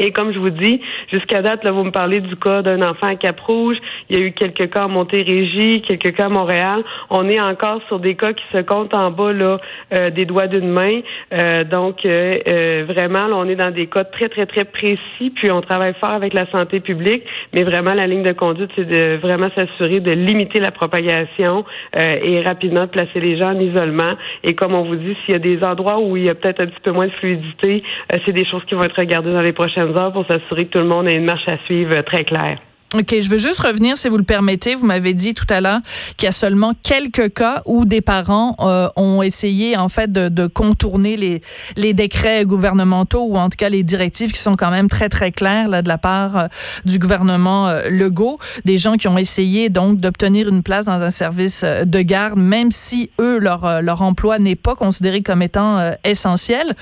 Et 0.00 0.12
comme 0.12 0.32
je 0.32 0.38
vous 0.38 0.48
dis, 0.48 0.80
jusqu'à 1.12 1.42
date, 1.42 1.62
là, 1.62 1.72
vous 1.72 1.84
me 1.84 1.90
parlez 1.90 2.20
du 2.20 2.34
cas 2.36 2.62
d'un 2.62 2.80
enfant 2.80 3.08
à 3.08 3.16
Cap-Rouge. 3.16 3.76
Il 4.08 4.18
y 4.18 4.22
a 4.22 4.24
eu 4.24 4.32
quelques 4.32 4.72
cas 4.72 4.84
à 4.84 4.88
Montérégie, 4.88 5.82
quelques 5.82 6.16
cas 6.16 6.24
à 6.24 6.28
Montréal. 6.30 6.82
On 7.10 7.28
est 7.28 7.40
encore 7.40 7.82
sur 7.88 7.98
des 7.98 8.14
cas 8.14 8.32
qui 8.32 8.44
se 8.50 8.62
comptent 8.62 8.94
en 8.94 9.10
bas 9.10 9.34
là, 9.34 9.58
euh, 9.98 10.08
des 10.08 10.24
doigts 10.24 10.46
d'une 10.46 10.70
main. 10.70 11.00
Euh, 11.34 11.64
donc, 11.64 12.06
euh, 12.06 12.84
vraiment, 12.88 13.26
là, 13.26 13.36
on 13.36 13.46
est 13.46 13.56
dans 13.56 13.70
des 13.70 13.88
cas 13.88 14.04
très, 14.04 14.30
très, 14.30 14.46
très 14.46 14.64
précis. 14.64 15.30
Puis, 15.34 15.50
on 15.50 15.60
travaille 15.60 15.92
fort 16.00 16.14
avec 16.14 16.32
la 16.32 16.46
santé 16.50 16.80
publique. 16.80 17.22
Mais 17.52 17.62
vraiment, 17.62 17.92
la 17.92 18.06
ligne 18.06 18.22
de 18.22 18.32
conduite, 18.32 18.70
c'est 18.76 18.88
de 18.88 19.18
vraiment 19.20 19.50
s'assurer 19.54 20.00
de 20.00 20.12
limiter 20.12 20.60
la 20.60 20.70
propagation 20.70 21.66
et 21.96 22.40
rapidement 22.40 22.82
de 22.82 22.90
placer 22.90 23.20
les 23.20 23.36
gens 23.36 23.50
en 23.50 23.60
isolement. 23.60 24.14
Et 24.44 24.54
comme 24.54 24.74
on 24.74 24.84
vous 24.84 24.96
dit, 24.96 25.14
s'il 25.24 25.34
y 25.34 25.36
a 25.36 25.40
des 25.40 25.62
endroits 25.62 25.98
où 26.00 26.16
il 26.16 26.24
y 26.24 26.30
a 26.30 26.34
peut-être 26.34 26.60
un 26.60 26.66
petit 26.66 26.80
peu 26.82 26.92
moins 26.92 27.06
de 27.06 27.12
fluidité, 27.12 27.82
c'est 28.24 28.32
des 28.32 28.46
choses 28.46 28.64
qui 28.64 28.74
vont 28.74 28.82
être 28.82 28.96
regardées 28.96 29.32
dans 29.32 29.42
les 29.42 29.52
prochaines 29.52 29.89
pour 30.12 30.26
s'assurer 30.26 30.66
que 30.66 30.72
tout 30.72 30.78
le 30.78 30.84
monde 30.84 31.08
ait 31.08 31.16
une 31.16 31.24
marche 31.24 31.48
à 31.48 31.58
suivre 31.66 32.00
très 32.02 32.24
claire. 32.24 32.58
OK, 32.92 33.14
je 33.20 33.30
veux 33.30 33.38
juste 33.38 33.60
revenir, 33.60 33.96
si 33.96 34.08
vous 34.08 34.16
le 34.16 34.24
permettez. 34.24 34.74
Vous 34.74 34.84
m'avez 34.84 35.14
dit 35.14 35.32
tout 35.32 35.46
à 35.48 35.60
l'heure 35.60 35.78
qu'il 36.16 36.26
y 36.26 36.28
a 36.28 36.32
seulement 36.32 36.72
quelques 36.82 37.32
cas 37.32 37.62
où 37.64 37.84
des 37.84 38.00
parents 38.00 38.56
euh, 38.58 38.88
ont 38.96 39.22
essayé, 39.22 39.76
en 39.76 39.88
fait, 39.88 40.10
de, 40.10 40.46
contourner 40.48 41.16
les, 41.16 41.40
les 41.76 41.94
décrets 41.94 42.44
gouvernementaux 42.44 43.22
ou 43.22 43.36
en 43.36 43.48
tout 43.48 43.56
cas 43.56 43.68
les 43.68 43.84
directives 43.84 44.32
qui 44.32 44.40
sont 44.40 44.56
quand 44.56 44.72
même 44.72 44.88
très, 44.88 45.08
très 45.08 45.30
claires 45.30 45.68
là, 45.68 45.82
de 45.82 45.88
la 45.88 45.98
part 45.98 46.36
euh, 46.36 46.46
du 46.84 46.98
gouvernement 46.98 47.68
euh, 47.68 47.88
Legault. 47.90 48.40
Des 48.64 48.78
gens 48.78 48.96
qui 48.96 49.06
ont 49.06 49.18
essayé, 49.18 49.68
donc, 49.68 50.00
d'obtenir 50.00 50.48
une 50.48 50.64
place 50.64 50.86
dans 50.86 51.00
un 51.00 51.10
service 51.10 51.62
de 51.64 52.00
garde, 52.00 52.40
même 52.40 52.72
si, 52.72 53.12
eux, 53.20 53.38
leur, 53.38 53.82
leur 53.82 54.02
emploi 54.02 54.40
n'est 54.40 54.56
pas 54.56 54.74
considéré 54.74 55.22
comme 55.22 55.42
étant 55.42 55.92
essentiel 56.02 56.74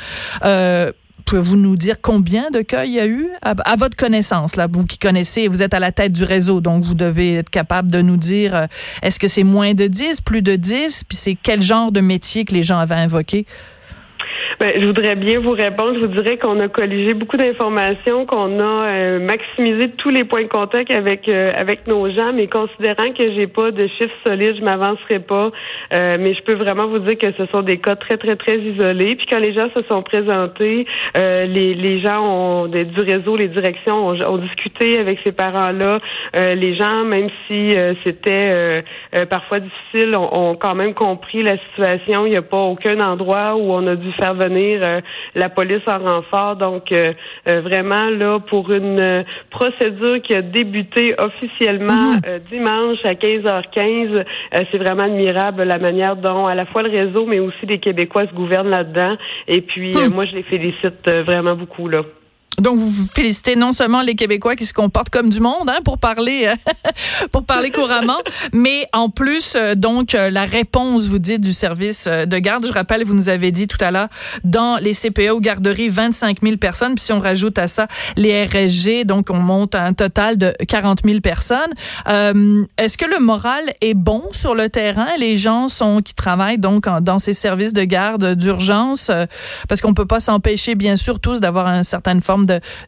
Pouvez-vous 1.29 1.59
nous 1.59 1.77
dire 1.77 1.97
combien 2.01 2.49
de 2.51 2.63
cas 2.63 2.87
il 2.87 2.95
y 2.95 3.01
a 3.01 3.07
eu 3.07 3.29
à, 3.43 3.77
votre 3.77 3.99
connaissance, 3.99 4.57
là, 4.57 4.67
vous 4.67 4.87
qui 4.87 4.97
connaissez, 4.97 5.47
vous 5.47 5.63
êtes 5.63 5.75
à 5.75 5.79
la 5.79 5.93
tête 5.93 6.11
du 6.11 6.25
réseau, 6.25 6.63
donc 6.63 6.85
vous 6.85 6.95
devez 6.95 7.35
être 7.35 7.51
capable 7.51 7.91
de 7.91 8.01
nous 8.01 8.17
dire, 8.17 8.55
euh, 8.55 8.67
est-ce 9.03 9.19
que 9.19 9.29
c'est 9.29 9.45
moins 9.45 9.75
de 9.75 9.89
10, 9.89 10.23
plus 10.23 10.41
de 10.41 10.57
10, 10.57 11.05
puis 11.05 11.19
c'est 11.19 11.37
quel 11.43 11.61
genre 11.61 11.93
de 11.93 12.01
métier 12.01 12.47
que 12.47 12.55
les 12.55 12.63
gens 12.63 12.79
avaient 12.79 12.95
invoqué? 12.95 13.45
Ben, 14.61 14.73
je 14.75 14.87
voudrais 14.87 15.15
bien 15.15 15.39
vous 15.39 15.53
répondre. 15.53 15.95
Je 15.95 16.01
vous 16.01 16.21
dirais 16.21 16.37
qu'on 16.37 16.59
a 16.59 16.67
colligé 16.67 17.15
beaucoup 17.15 17.37
d'informations, 17.37 18.27
qu'on 18.27 18.59
a 18.59 18.89
euh, 18.89 19.21
maximisé 19.21 19.89
tous 19.99 20.11
les 20.11 20.25
points 20.25 20.43
de 20.43 20.49
contact 20.49 20.93
avec 20.93 21.29
euh, 21.29 21.53
avec 21.57 21.87
nos 21.87 22.11
gens, 22.11 22.33
mais 22.35 22.49
considérant 22.49 23.13
que 23.17 23.35
j'ai 23.35 23.47
pas 23.47 23.71
de 23.71 23.87
chiffres 23.87 24.17
solides, 24.27 24.57
je 24.59 24.65
m'avancerai 24.65 25.21
pas. 25.21 25.53
Euh, 25.95 26.17
mais 26.19 26.35
je 26.35 26.43
peux 26.43 26.57
vraiment 26.57 26.89
vous 26.89 26.99
dire 26.99 27.17
que 27.17 27.31
ce 27.39 27.47
sont 27.53 27.63
des 27.63 27.79
cas 27.79 27.95
très 27.95 28.17
très 28.17 28.35
très 28.35 28.59
isolés. 28.59 29.15
Puis 29.15 29.27
quand 29.31 29.39
les 29.39 29.55
gens 29.55 29.69
se 29.77 29.83
sont 29.83 30.03
présentés, 30.03 30.87
les, 31.15 31.75
les 31.75 32.01
gens 32.01 32.21
ont 32.21 32.67
du 32.67 33.01
réseau, 33.01 33.37
les 33.37 33.49
directions 33.49 34.09
ont, 34.09 34.39
discuté 34.39 34.99
avec 34.99 35.21
ces 35.23 35.33
parents-là. 35.33 36.01
les 36.35 36.75
gens, 36.75 37.05
même 37.05 37.29
si 37.47 37.71
c'était 38.05 38.83
parfois 39.31 39.61
difficile, 39.61 40.17
ont, 40.17 40.29
ont, 40.33 40.55
quand 40.57 40.75
même 40.75 40.95
compris 40.95 41.43
la 41.43 41.57
situation. 41.59 42.27
Il 42.27 42.31
n'y 42.31 42.37
a 42.37 42.43
pas 42.43 42.59
aucun 42.59 42.99
endroit 43.01 43.55
où 43.57 43.73
on 43.73 43.87
a 43.87 43.95
dû 43.95 44.13
faire 44.13 44.35
venir 44.35 44.48
euh, 44.57 45.01
la 45.35 45.49
police 45.49 45.83
en 45.87 45.99
renfort. 45.99 46.57
Donc, 46.57 46.93
euh, 46.93 47.13
euh, 47.49 47.61
vraiment, 47.61 48.11
là, 48.11 48.39
pour 48.41 48.71
une 48.73 49.25
procédure 49.51 50.21
qui 50.23 50.35
a 50.35 50.43
débuté 50.43 51.15
officiellement 51.19 52.13
mhm. 52.15 52.39
dimanche 52.51 52.99
à 53.05 53.13
15h15, 53.13 54.25
c'est 54.71 54.79
vraiment 54.79 55.05
admirable 55.05 55.63
la 55.63 55.79
manière 55.79 56.17
dont 56.17 56.47
à 56.47 56.55
la 56.55 56.67
fois 56.67 56.83
le 56.83 56.91
réseau, 56.91 57.27
mais 57.27 57.39
aussi 57.39 57.67
les 57.67 57.79
Québécois 57.79 58.27
se 58.27 58.35
gouvernent 58.35 58.71
là-dedans. 58.71 59.17
Et 59.47 59.61
puis, 59.61 59.91
hmm. 59.91 60.15
moi, 60.15 60.25
je 60.27 60.35
les 60.35 60.43
félicite 60.43 61.09
vraiment 61.09 61.55
beaucoup, 61.55 61.89
là. 61.89 62.03
Donc 62.61 62.79
vous 62.79 63.07
félicitez 63.15 63.55
non 63.55 63.73
seulement 63.73 64.03
les 64.03 64.15
Québécois 64.15 64.57
qui 64.57 64.67
se 64.67 64.73
comportent 64.73 65.11
comme 65.11 65.31
du 65.31 65.41
monde, 65.41 65.69
hein, 65.69 65.79
pour 65.85 65.99
parler 65.99 66.47
euh, 66.47 66.73
pour 67.33 67.45
parler 67.45 67.71
couramment, 67.71 68.19
mais 68.53 68.87
en 68.93 69.11
plus 69.11 69.55
euh, 69.55 69.75
donc 69.75 70.15
euh, 70.15 70.29
la 70.31 70.45
réponse 70.45 71.09
vous 71.09 71.21
dites 71.21 71.41
du 71.41 71.53
service 71.53 72.07
de 72.09 72.39
garde. 72.39 72.67
Je 72.67 72.73
rappelle, 72.73 73.05
vous 73.05 73.15
nous 73.15 73.29
avez 73.29 73.53
dit 73.53 73.69
tout 73.69 73.79
à 73.81 73.91
l'heure 73.91 74.09
dans 74.43 74.77
les 74.79 74.93
CPE 74.93 75.31
ou 75.33 75.41
garderies 75.41 75.89
25 75.89 76.39
000 76.43 76.57
personnes, 76.57 76.95
puis 76.95 77.05
si 77.05 77.13
on 77.13 77.21
rajoute 77.21 77.59
à 77.59 77.69
ça 77.69 77.87
les 78.17 78.45
RSG, 78.45 79.05
donc 79.05 79.27
on 79.31 79.39
monte 79.39 79.75
à 79.75 79.85
un 79.85 79.93
total 79.93 80.37
de 80.37 80.53
40 80.67 81.01
000 81.05 81.21
personnes. 81.21 81.73
Est-ce 82.07 82.99
que 82.99 83.07
le 83.07 83.21
moral 83.21 83.63
est 83.81 83.95
bon 83.95 84.25
sur 84.33 84.55
le 84.55 84.69
terrain? 84.69 85.09
Les 85.19 85.37
gens 85.37 85.69
sont 85.69 86.01
qui 86.03 86.15
travaillent 86.15 86.59
donc 86.59 86.87
dans 87.03 87.19
ces 87.19 87.35
services 87.35 87.73
de 87.73 87.85
garde 87.85 88.35
d'urgence, 88.35 89.11
parce 89.69 89.81
qu'on 89.81 89.95
peut 89.95 90.07
pas 90.07 90.21
s'empêcher 90.21 90.75
bien 90.75 90.97
sûr 90.97 91.21
tous 91.21 91.41
d'avoir 91.41 91.69
une 91.69 91.85
certaine 91.85 92.21
forme 92.21 92.38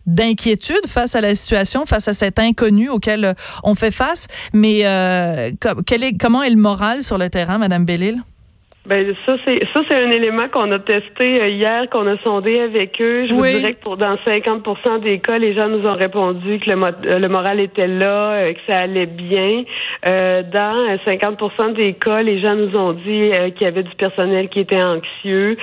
d'inquiétude 0.07 0.87
face 0.87 1.15
à 1.15 1.21
la 1.21 1.35
situation, 1.35 1.87
face 1.87 2.09
à 2.09 2.13
cet 2.15 2.39
inconnu 2.39 2.89
auquel 2.89 3.25
euh, 3.25 3.35
on 3.65 3.75
fait 3.75 3.91
face. 3.91 4.27
Mais 4.53 4.81
euh, 4.85 5.51
est, 5.51 6.19
comment 6.19 6.43
est 6.43 6.51
le 6.51 6.57
moral 6.57 7.03
sur 7.03 7.19
le 7.19 7.31
terrain, 7.31 7.59
Madame 7.59 7.85
Bellil? 7.85 8.23
Ben 8.87 9.15
ça 9.27 9.37
c'est 9.47 9.61
ça 9.75 9.83
c'est 9.91 9.97
un 9.97 10.11
élément 10.11 10.49
qu'on 10.51 10.73
a 10.73 10.79
testé 10.79 11.39
euh, 11.39 11.49
hier, 11.49 11.91
qu'on 11.91 12.07
a 12.07 12.17
sondé 12.25 12.61
avec 12.61 12.99
eux. 12.99 13.27
Je 13.29 13.35
vous 13.35 13.45
dirais 13.45 13.75
que 13.75 13.81
pour 13.81 13.99
dans 13.99 14.15
50% 14.27 15.01
des 15.01 15.19
cas, 15.19 15.37
les 15.37 15.53
gens 15.53 15.69
nous 15.69 15.87
ont 15.87 15.95
répondu 15.95 16.59
que 16.61 16.71
le, 16.71 16.83
euh, 16.83 17.19
le 17.19 17.29
moral 17.29 17.61
était 17.61 17.87
là, 17.87 18.33
euh, 18.33 18.53
que 18.55 18.59
ça 18.67 18.79
allait 18.79 19.05
bien. 19.05 19.65
Euh, 20.09 20.43
dans 20.43 20.97
50% 21.05 21.75
des 21.75 21.93
cas, 21.93 22.23
les 22.23 22.41
gens 22.41 22.57
nous 22.57 22.75
ont 22.75 22.95
dit 22.95 23.33
qu'il 23.55 23.63
y 23.63 23.67
avait 23.67 23.83
du 23.83 23.95
personnel 23.97 24.49
qui 24.49 24.61
était 24.61 24.83
anxieux, 24.83 25.59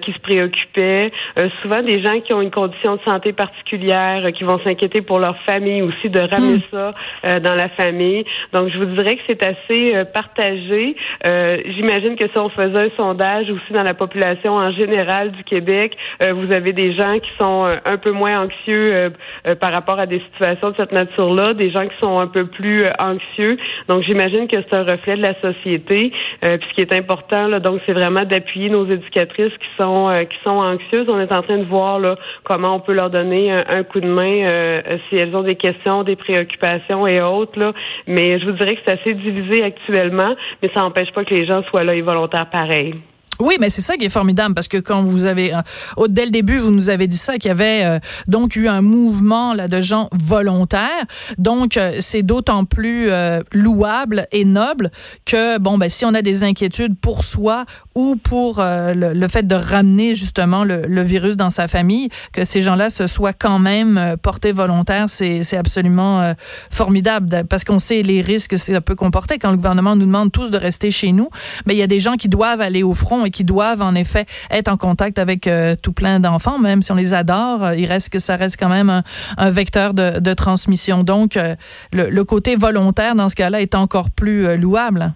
qui 0.00 0.12
se 0.12 0.18
préoccupait. 0.20 1.12
souvent 1.60 1.82
des 1.82 2.02
gens 2.02 2.20
qui 2.20 2.32
ont 2.32 2.40
une 2.40 2.50
condition 2.50 2.96
de 2.96 3.00
santé 3.06 3.34
particulière, 3.34 4.26
qui 4.32 4.44
vont 4.44 4.58
s'inquiéter 4.64 5.02
pour 5.02 5.18
leur 5.18 5.36
famille 5.42 5.82
aussi, 5.82 6.08
de 6.08 6.20
ramener 6.20 6.56
hmm. 6.56 6.62
ça 6.70 7.38
dans 7.40 7.54
la 7.54 7.68
famille. 7.68 8.24
Donc 8.54 8.70
je 8.70 8.78
vous 8.78 8.86
dirais 8.96 9.16
que 9.16 9.22
c'est 9.26 9.42
assez 9.42 9.92
partagé. 10.14 10.96
J'imagine 11.24 12.16
que 12.16 12.24
ça 12.34 12.42
on 12.42 12.48
faisait 12.62 12.86
un 12.86 12.96
sondage 12.96 13.50
aussi 13.50 13.72
dans 13.72 13.82
la 13.82 13.94
population 13.94 14.54
en 14.54 14.70
général 14.72 15.32
du 15.32 15.44
Québec, 15.44 15.96
euh, 16.22 16.32
vous 16.32 16.52
avez 16.52 16.72
des 16.72 16.94
gens 16.96 17.18
qui 17.18 17.30
sont 17.40 17.64
euh, 17.66 17.76
un 17.84 17.96
peu 17.96 18.12
moins 18.12 18.44
anxieux 18.44 18.86
euh, 18.90 19.54
par 19.60 19.72
rapport 19.72 19.98
à 19.98 20.06
des 20.06 20.22
situations 20.32 20.70
de 20.70 20.76
cette 20.76 20.92
nature-là, 20.92 21.54
des 21.54 21.70
gens 21.70 21.86
qui 21.86 21.96
sont 22.02 22.18
un 22.18 22.26
peu 22.26 22.46
plus 22.46 22.84
anxieux. 22.98 23.56
Donc, 23.88 24.02
j'imagine 24.02 24.48
que 24.48 24.56
c'est 24.60 24.78
un 24.78 24.84
reflet 24.84 25.16
de 25.16 25.22
la 25.22 25.34
société. 25.40 26.12
puis 26.40 26.68
ce 26.68 26.74
qui 26.74 26.80
est 26.80 26.92
important, 26.92 27.46
là, 27.48 27.60
donc, 27.60 27.80
c'est 27.86 27.92
vraiment 27.92 28.22
d'appuyer 28.22 28.68
nos 28.68 28.86
éducatrices 28.86 29.52
qui 29.52 29.82
sont 29.82 30.10
qui 30.28 30.36
sont 30.44 30.50
anxieuses. 30.50 31.06
On 31.08 31.20
est 31.20 31.32
en 31.32 31.42
train 31.42 31.58
de 31.58 31.64
voir 31.64 31.98
là, 31.98 32.16
comment 32.44 32.76
on 32.76 32.80
peut 32.80 32.92
leur 32.92 33.10
donner 33.10 33.50
un, 33.52 33.82
coup 33.82 34.00
de 34.00 34.06
main 34.06 34.80
si 35.08 35.16
elles 35.16 35.34
ont 35.34 35.42
des 35.42 35.56
questions, 35.56 36.02
des 36.02 36.16
préoccupations 36.16 37.06
et 37.06 37.20
autres. 37.20 37.58
Là. 37.58 37.72
Mais 38.06 38.38
je 38.38 38.46
vous 38.46 38.52
dirais 38.52 38.74
que 38.74 38.80
c'est 38.86 39.00
assez 39.00 39.14
divisé 39.14 39.62
actuellement, 39.62 40.34
mais 40.62 40.70
ça 40.74 40.82
n'empêche 40.82 41.12
pas 41.12 41.24
que 41.24 41.34
les 41.34 41.46
gens 41.46 41.62
soient 41.64 41.84
là 41.84 41.94
et 41.94 42.02
volontaires 42.02 42.46
pareil. 42.52 43.02
Oui, 43.42 43.56
mais 43.58 43.70
c'est 43.70 43.80
ça 43.80 43.96
qui 43.96 44.04
est 44.04 44.08
formidable 44.08 44.54
parce 44.54 44.68
que 44.68 44.76
quand 44.76 45.02
vous 45.02 45.26
avez, 45.26 45.52
euh, 45.52 46.06
dès 46.08 46.24
le 46.24 46.30
début, 46.30 46.58
vous 46.58 46.70
nous 46.70 46.90
avez 46.90 47.08
dit 47.08 47.16
ça 47.16 47.38
qu'il 47.38 47.48
y 47.48 47.50
avait 47.50 47.84
euh, 47.84 47.98
donc 48.28 48.54
eu 48.54 48.68
un 48.68 48.82
mouvement 48.82 49.52
là 49.52 49.66
de 49.66 49.80
gens 49.80 50.08
volontaires. 50.12 51.04
Donc 51.38 51.76
euh, 51.76 51.96
c'est 51.98 52.22
d'autant 52.22 52.64
plus 52.64 53.10
louable 53.52 54.26
et 54.30 54.44
noble 54.44 54.90
que 55.24 55.58
bon 55.58 55.76
ben 55.76 55.90
si 55.90 56.04
on 56.04 56.14
a 56.14 56.22
des 56.22 56.44
inquiétudes 56.44 56.96
pour 56.98 57.24
soi 57.24 57.64
ou 57.94 58.16
pour 58.16 58.60
le, 58.60 59.28
fait 59.28 59.46
de 59.46 59.54
ramener 59.54 60.14
justement 60.14 60.64
le, 60.64 61.02
virus 61.02 61.36
dans 61.36 61.50
sa 61.50 61.66
famille, 61.66 62.08
que 62.32 62.44
ces 62.44 62.62
gens-là 62.62 62.90
se 62.90 63.06
soient 63.06 63.32
quand 63.32 63.58
même 63.58 64.16
portés 64.22 64.52
volontaires, 64.52 65.06
c'est 65.08 65.56
absolument 65.56 66.34
formidable 66.70 67.44
parce 67.48 67.64
qu'on 67.64 67.78
sait 67.78 68.02
les 68.02 68.22
risques 68.22 68.52
que 68.52 68.56
ça 68.56 68.80
peut 68.80 68.94
comporter 68.94 69.38
quand 69.38 69.50
le 69.50 69.56
gouvernement 69.56 69.96
nous 69.96 70.06
demande 70.06 70.30
tous 70.32 70.50
de 70.50 70.58
rester 70.58 70.90
chez 70.90 71.12
nous. 71.12 71.28
Mais 71.66 71.74
il 71.74 71.78
y 71.78 71.82
a 71.82 71.86
des 71.86 72.00
gens 72.00 72.14
qui 72.14 72.28
doivent 72.28 72.60
aller 72.60 72.82
au 72.82 72.94
front 72.94 73.24
qui 73.32 73.44
doivent 73.44 73.82
en 73.82 73.94
effet 73.94 74.26
être 74.50 74.68
en 74.68 74.76
contact 74.76 75.18
avec 75.18 75.46
euh, 75.46 75.74
tout 75.80 75.92
plein 75.92 76.20
d'enfants, 76.20 76.58
même 76.58 76.82
si 76.82 76.92
on 76.92 76.94
les 76.94 77.14
adore, 77.14 77.64
euh, 77.64 77.76
il 77.76 77.86
reste 77.86 78.10
que 78.10 78.18
ça 78.18 78.36
reste 78.36 78.56
quand 78.58 78.68
même 78.68 79.02
un, 79.36 79.50
vecteur 79.50 79.94
de, 79.94 80.34
transmission. 80.34 81.04
Donc, 81.04 81.36
euh, 81.36 81.56
le, 81.92 82.22
côté 82.24 82.56
volontaire 82.56 83.14
dans 83.14 83.28
ce 83.28 83.34
cas-là 83.34 83.60
est 83.60 83.74
encore 83.74 84.10
plus 84.10 84.56
louable. 84.56 85.12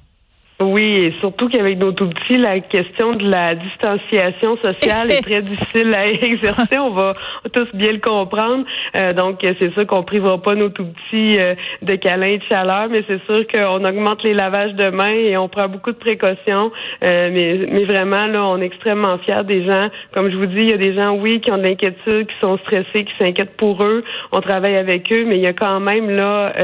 Oui, 0.59 0.97
et 0.97 1.15
surtout 1.21 1.51
qu'avec 1.51 1.77
nos 1.77 1.93
tout 1.93 2.09
petits, 2.09 2.39
la 2.39 2.61
question 2.61 3.13
de 3.13 3.29
la 3.29 3.55
distanciation 3.55 4.57
sociale 4.65 5.11
est 5.11 5.21
très 5.21 5.43
difficile 5.43 5.95
à 5.95 6.07
exercer. 6.07 6.79
On 6.79 6.93
va 6.93 7.15
tous 7.53 7.75
bien 7.75 7.93
le 7.93 7.99
comprendre. 7.99 8.65
Euh, 8.97 9.11
donc, 9.11 9.41
c'est 9.43 9.71
sûr 9.75 9.87
qu'on 9.87 10.03
privera 10.03 10.41
pas 10.41 10.55
nos 10.55 10.71
tout 10.71 10.87
petits 10.87 11.39
euh, 11.39 11.55
de 11.83 11.97
câlins 11.97 12.29
et 12.29 12.39
de 12.39 12.45
chaleur, 12.45 12.89
mais 12.91 13.05
c'est 13.07 13.23
sûr 13.27 13.47
qu'on 13.47 13.85
augmente 13.85 14.23
les 14.23 14.33
lavages 14.33 14.73
de 14.73 14.89
mains 14.89 15.13
et 15.13 15.37
on 15.37 15.51
prend 15.51 15.69
beaucoup 15.69 15.93
de 15.93 15.99
précautions. 15.99 16.73
Euh, 17.05 17.31
mais, 17.31 17.67
mais 17.71 17.85
vraiment, 17.85 18.25
là, 18.25 18.47
on 18.47 18.59
est 18.63 18.67
extrêmement 18.67 19.19
fiers 19.19 19.45
des 19.45 19.63
gens. 19.67 19.91
Comme 20.15 20.31
je 20.31 20.37
vous 20.39 20.47
dis, 20.47 20.61
il 20.61 20.71
y 20.71 20.75
a 20.75 20.79
des 20.79 20.95
gens, 20.95 21.19
oui, 21.19 21.43
qui 21.43 21.53
ont 21.53 21.59
de 21.59 21.65
l'inquiétude, 21.65 22.29
qui 22.29 22.35
sont 22.41 22.57
stressés, 22.59 23.05
qui 23.05 23.13
s'inquiètent 23.21 23.59
pour 23.59 23.85
eux. 23.85 24.03
On 24.33 24.41
travaille 24.41 24.77
avec 24.77 25.13
eux, 25.13 25.27
mais 25.27 25.37
il 25.37 25.43
y 25.43 25.47
a 25.47 25.53
quand 25.53 25.81
même 25.81 26.09
là 26.09 26.55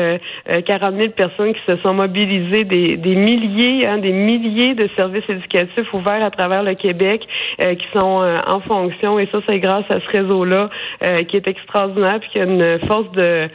40 0.47 0.97
000 0.97 1.11
personnes 1.11 1.53
qui 1.53 1.61
se 1.67 1.77
sont 1.85 1.93
mobilisées, 1.93 2.65
des, 2.65 2.97
des 2.97 3.15
milliers 3.17 3.82
des 3.99 4.13
milliers 4.13 4.75
de 4.75 4.89
services 4.97 5.25
éducatifs 5.29 5.93
ouverts 5.93 6.25
à 6.25 6.31
travers 6.31 6.63
le 6.63 6.75
Québec 6.75 7.27
euh, 7.61 7.75
qui 7.75 7.87
sont 7.99 8.23
euh, 8.23 8.39
en 8.47 8.61
fonction 8.61 9.19
et 9.19 9.29
ça 9.33 9.39
c'est 9.47 9.59
grâce 9.59 9.85
à 9.91 9.99
ce 10.01 10.19
réseau-là 10.19 10.71
euh, 11.05 11.19
qui 11.19 11.37
est 11.37 11.47
extraordinaire 11.47 12.19
puis 12.21 12.31
qui 12.31 12.39
a 12.39 12.45
une 12.45 12.79
force 12.87 13.11
de 13.13 13.49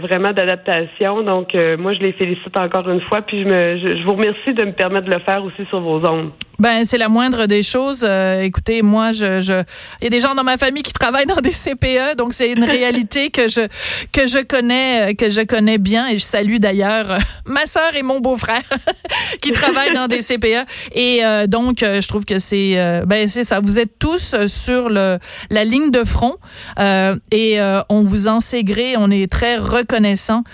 vraiment 0.00 0.30
d'adaptation. 0.30 1.22
Donc 1.22 1.54
moi 1.78 1.94
je 1.94 2.00
les 2.00 2.12
félicite 2.12 2.56
encore 2.56 2.88
une 2.88 3.00
fois 3.02 3.22
puis 3.22 3.42
je 3.42 3.96
je, 3.98 4.04
vous 4.04 4.12
remercie 4.12 4.54
de 4.54 4.64
me 4.64 4.72
permettre 4.72 5.06
de 5.06 5.14
le 5.14 5.20
faire 5.20 5.42
aussi 5.44 5.64
sur 5.68 5.80
vos 5.80 5.98
ondes. 6.08 6.28
Ben 6.58 6.84
c'est 6.84 6.98
la 6.98 7.08
moindre 7.08 7.46
des 7.46 7.62
choses. 7.62 8.04
écoutez, 8.42 8.82
moi 8.82 9.12
je 9.12 9.40
je 9.40 9.62
il 10.00 10.04
y 10.04 10.06
a 10.06 10.10
des 10.10 10.20
gens 10.20 10.34
dans 10.34 10.44
ma 10.44 10.58
famille 10.58 10.82
qui 10.82 10.92
travaillent 10.92 11.26
dans 11.26 11.40
des 11.40 11.50
CPE 11.50 12.16
donc 12.16 12.34
c'est 12.34 12.52
une 12.52 12.64
réalité 12.64 13.30
que 13.30 13.48
je 13.48 13.66
que 14.12 14.26
je 14.26 14.42
connais 14.44 15.14
que 15.14 15.30
je 15.30 15.40
connais 15.40 15.78
bien 15.78 16.08
et 16.08 16.18
je 16.18 16.24
salue 16.24 16.56
d'ailleurs 16.58 17.18
ma 17.46 17.66
sœur 17.66 17.96
et 17.96 18.02
mon 18.02 18.20
beau-frère 18.20 18.62
qui 19.40 19.52
travaillent 19.62 19.94
dans 19.94 20.08
des 20.08 20.18
CPE. 20.18 20.66
Et 20.94 21.24
euh, 21.24 21.46
donc, 21.46 21.82
euh, 21.82 22.00
je 22.00 22.08
trouve 22.08 22.24
que 22.24 22.38
c'est 22.38 22.74
euh, 22.76 23.04
ben 23.06 23.28
c'est 23.28 23.44
ça. 23.44 23.60
Vous 23.60 23.78
êtes 23.78 23.98
tous 23.98 24.34
sur 24.46 24.88
le 24.88 25.18
la 25.50 25.64
ligne 25.64 25.90
de 25.90 26.04
front 26.04 26.36
et 26.78 27.58
on 27.88 28.02
vous 28.02 28.28
en 28.28 28.40
sait. 28.40 28.64
On 28.96 29.10
est 29.10 29.30
très 29.30 29.56
reconnaissant 29.56 30.44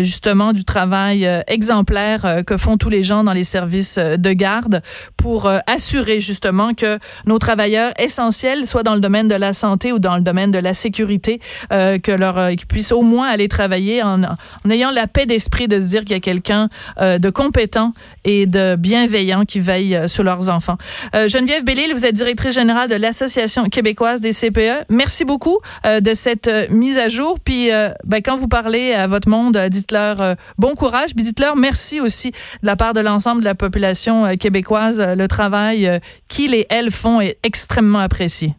justement 0.00 0.52
du 0.52 0.64
travail 0.64 1.28
exemplaire 1.48 2.42
que 2.46 2.56
font 2.56 2.76
tous 2.76 2.88
les 2.88 3.02
gens 3.02 3.24
dans 3.24 3.32
les 3.32 3.44
services 3.44 3.98
de 3.98 4.32
garde 4.32 4.82
pour 5.16 5.50
assurer 5.66 6.20
justement 6.20 6.72
que 6.72 6.98
nos 7.26 7.38
travailleurs 7.38 7.92
essentiels, 7.98 8.66
soit 8.66 8.84
dans 8.84 8.94
le 8.94 9.00
domaine 9.00 9.26
de 9.26 9.34
la 9.34 9.52
santé 9.52 9.92
ou 9.92 9.98
dans 9.98 10.14
le 10.14 10.22
domaine 10.22 10.50
de 10.50 10.58
la 10.58 10.72
sécurité, 10.72 11.40
que 11.70 12.12
leur 12.12 12.50
qu'ils 12.50 12.66
puissent 12.66 12.92
au 12.92 13.02
moins 13.02 13.28
aller 13.28 13.48
travailler 13.48 14.02
en, 14.02 14.22
en 14.22 14.70
ayant 14.70 14.90
la 14.90 15.06
paix 15.08 15.26
d'esprit 15.26 15.66
de 15.66 15.80
se 15.80 15.86
dire 15.88 16.00
qu'il 16.02 16.12
y 16.12 16.14
a 16.14 16.20
quelqu'un 16.20 16.68
de 17.00 17.30
compétent 17.30 17.92
et 18.24 18.46
de 18.48 18.76
bienveillants 18.76 19.44
qui 19.44 19.60
veillent 19.60 20.08
sur 20.08 20.24
leurs 20.24 20.48
enfants. 20.48 20.76
Geneviève 21.14 21.64
Bellil, 21.64 21.92
vous 21.92 22.06
êtes 22.06 22.14
directrice 22.14 22.54
générale 22.54 22.88
de 22.88 22.94
l'Association 22.94 23.68
québécoise 23.68 24.20
des 24.20 24.32
CPE. 24.32 24.84
Merci 24.88 25.24
beaucoup 25.24 25.58
de 25.84 26.14
cette 26.14 26.50
mise 26.70 26.98
à 26.98 27.08
jour. 27.08 27.38
Puis, 27.40 27.68
ben, 28.04 28.20
quand 28.22 28.36
vous 28.36 28.48
parlez 28.48 28.92
à 28.92 29.06
votre 29.06 29.28
monde, 29.28 29.56
dites-leur 29.68 30.36
bon 30.58 30.74
courage. 30.74 31.14
Puis 31.14 31.24
dites-leur 31.24 31.56
merci 31.56 32.00
aussi 32.00 32.30
de 32.30 32.66
la 32.66 32.76
part 32.76 32.92
de 32.92 33.00
l'ensemble 33.00 33.40
de 33.40 33.46
la 33.46 33.54
population 33.54 34.36
québécoise. 34.36 35.00
Le 35.00 35.28
travail 35.28 36.00
qu'ils 36.28 36.54
et 36.54 36.66
elles 36.70 36.90
font 36.90 37.20
est 37.20 37.38
extrêmement 37.42 38.00
apprécié. 38.00 38.54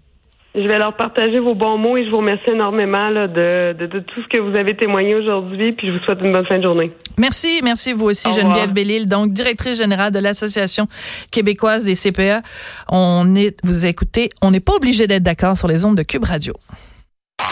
Je 0.56 0.68
vais 0.68 0.80
leur 0.80 0.96
partager 0.98 1.38
vos 1.40 1.54
bons 1.54 1.78
mots 1.78 1.96
et 1.96 2.06
je 2.06 2.10
vous 2.10 2.18
remercie 2.18 2.50
énormément 2.50 3.12
de, 3.12 3.74
tout 4.00 4.22
ce 4.24 4.28
que 4.28 4.42
vous 4.42 4.58
avez 4.58 4.76
témoigné 4.76 5.14
aujourd'hui. 5.14 5.74
Puis 5.74 5.88
je 5.88 5.94
vous 5.94 6.00
souhaite 6.00 6.20
une 6.24 6.32
bonne 6.32 6.46
fin 6.46 6.58
de 6.58 6.64
journée. 6.64 6.90
Merci, 7.18 7.62
merci 7.64 7.94
vous 7.94 8.06
aussi, 8.06 8.34
Geneviève 8.34 8.74
Bellil, 8.74 9.06
donc 9.06 9.32
directrice 9.32 9.78
générale 9.78 10.12
de 10.12 10.20
l'Association 10.20 10.88
québécoise 11.32 11.86
des 11.86 11.96
CPA. 11.96 12.42
On 12.88 13.36
est, 13.36 13.58
vous 13.64 13.86
écoutez, 13.86 14.30
on 14.42 14.50
n'est 14.50 14.60
pas 14.60 14.74
obligé 14.74 15.06
d'être 15.06 15.24
d'accord 15.24 15.56
sur 15.56 15.68
les 15.68 15.86
ondes 15.86 15.98
de 15.98 16.04
Cube 16.04 16.24
Radio. 16.24 16.54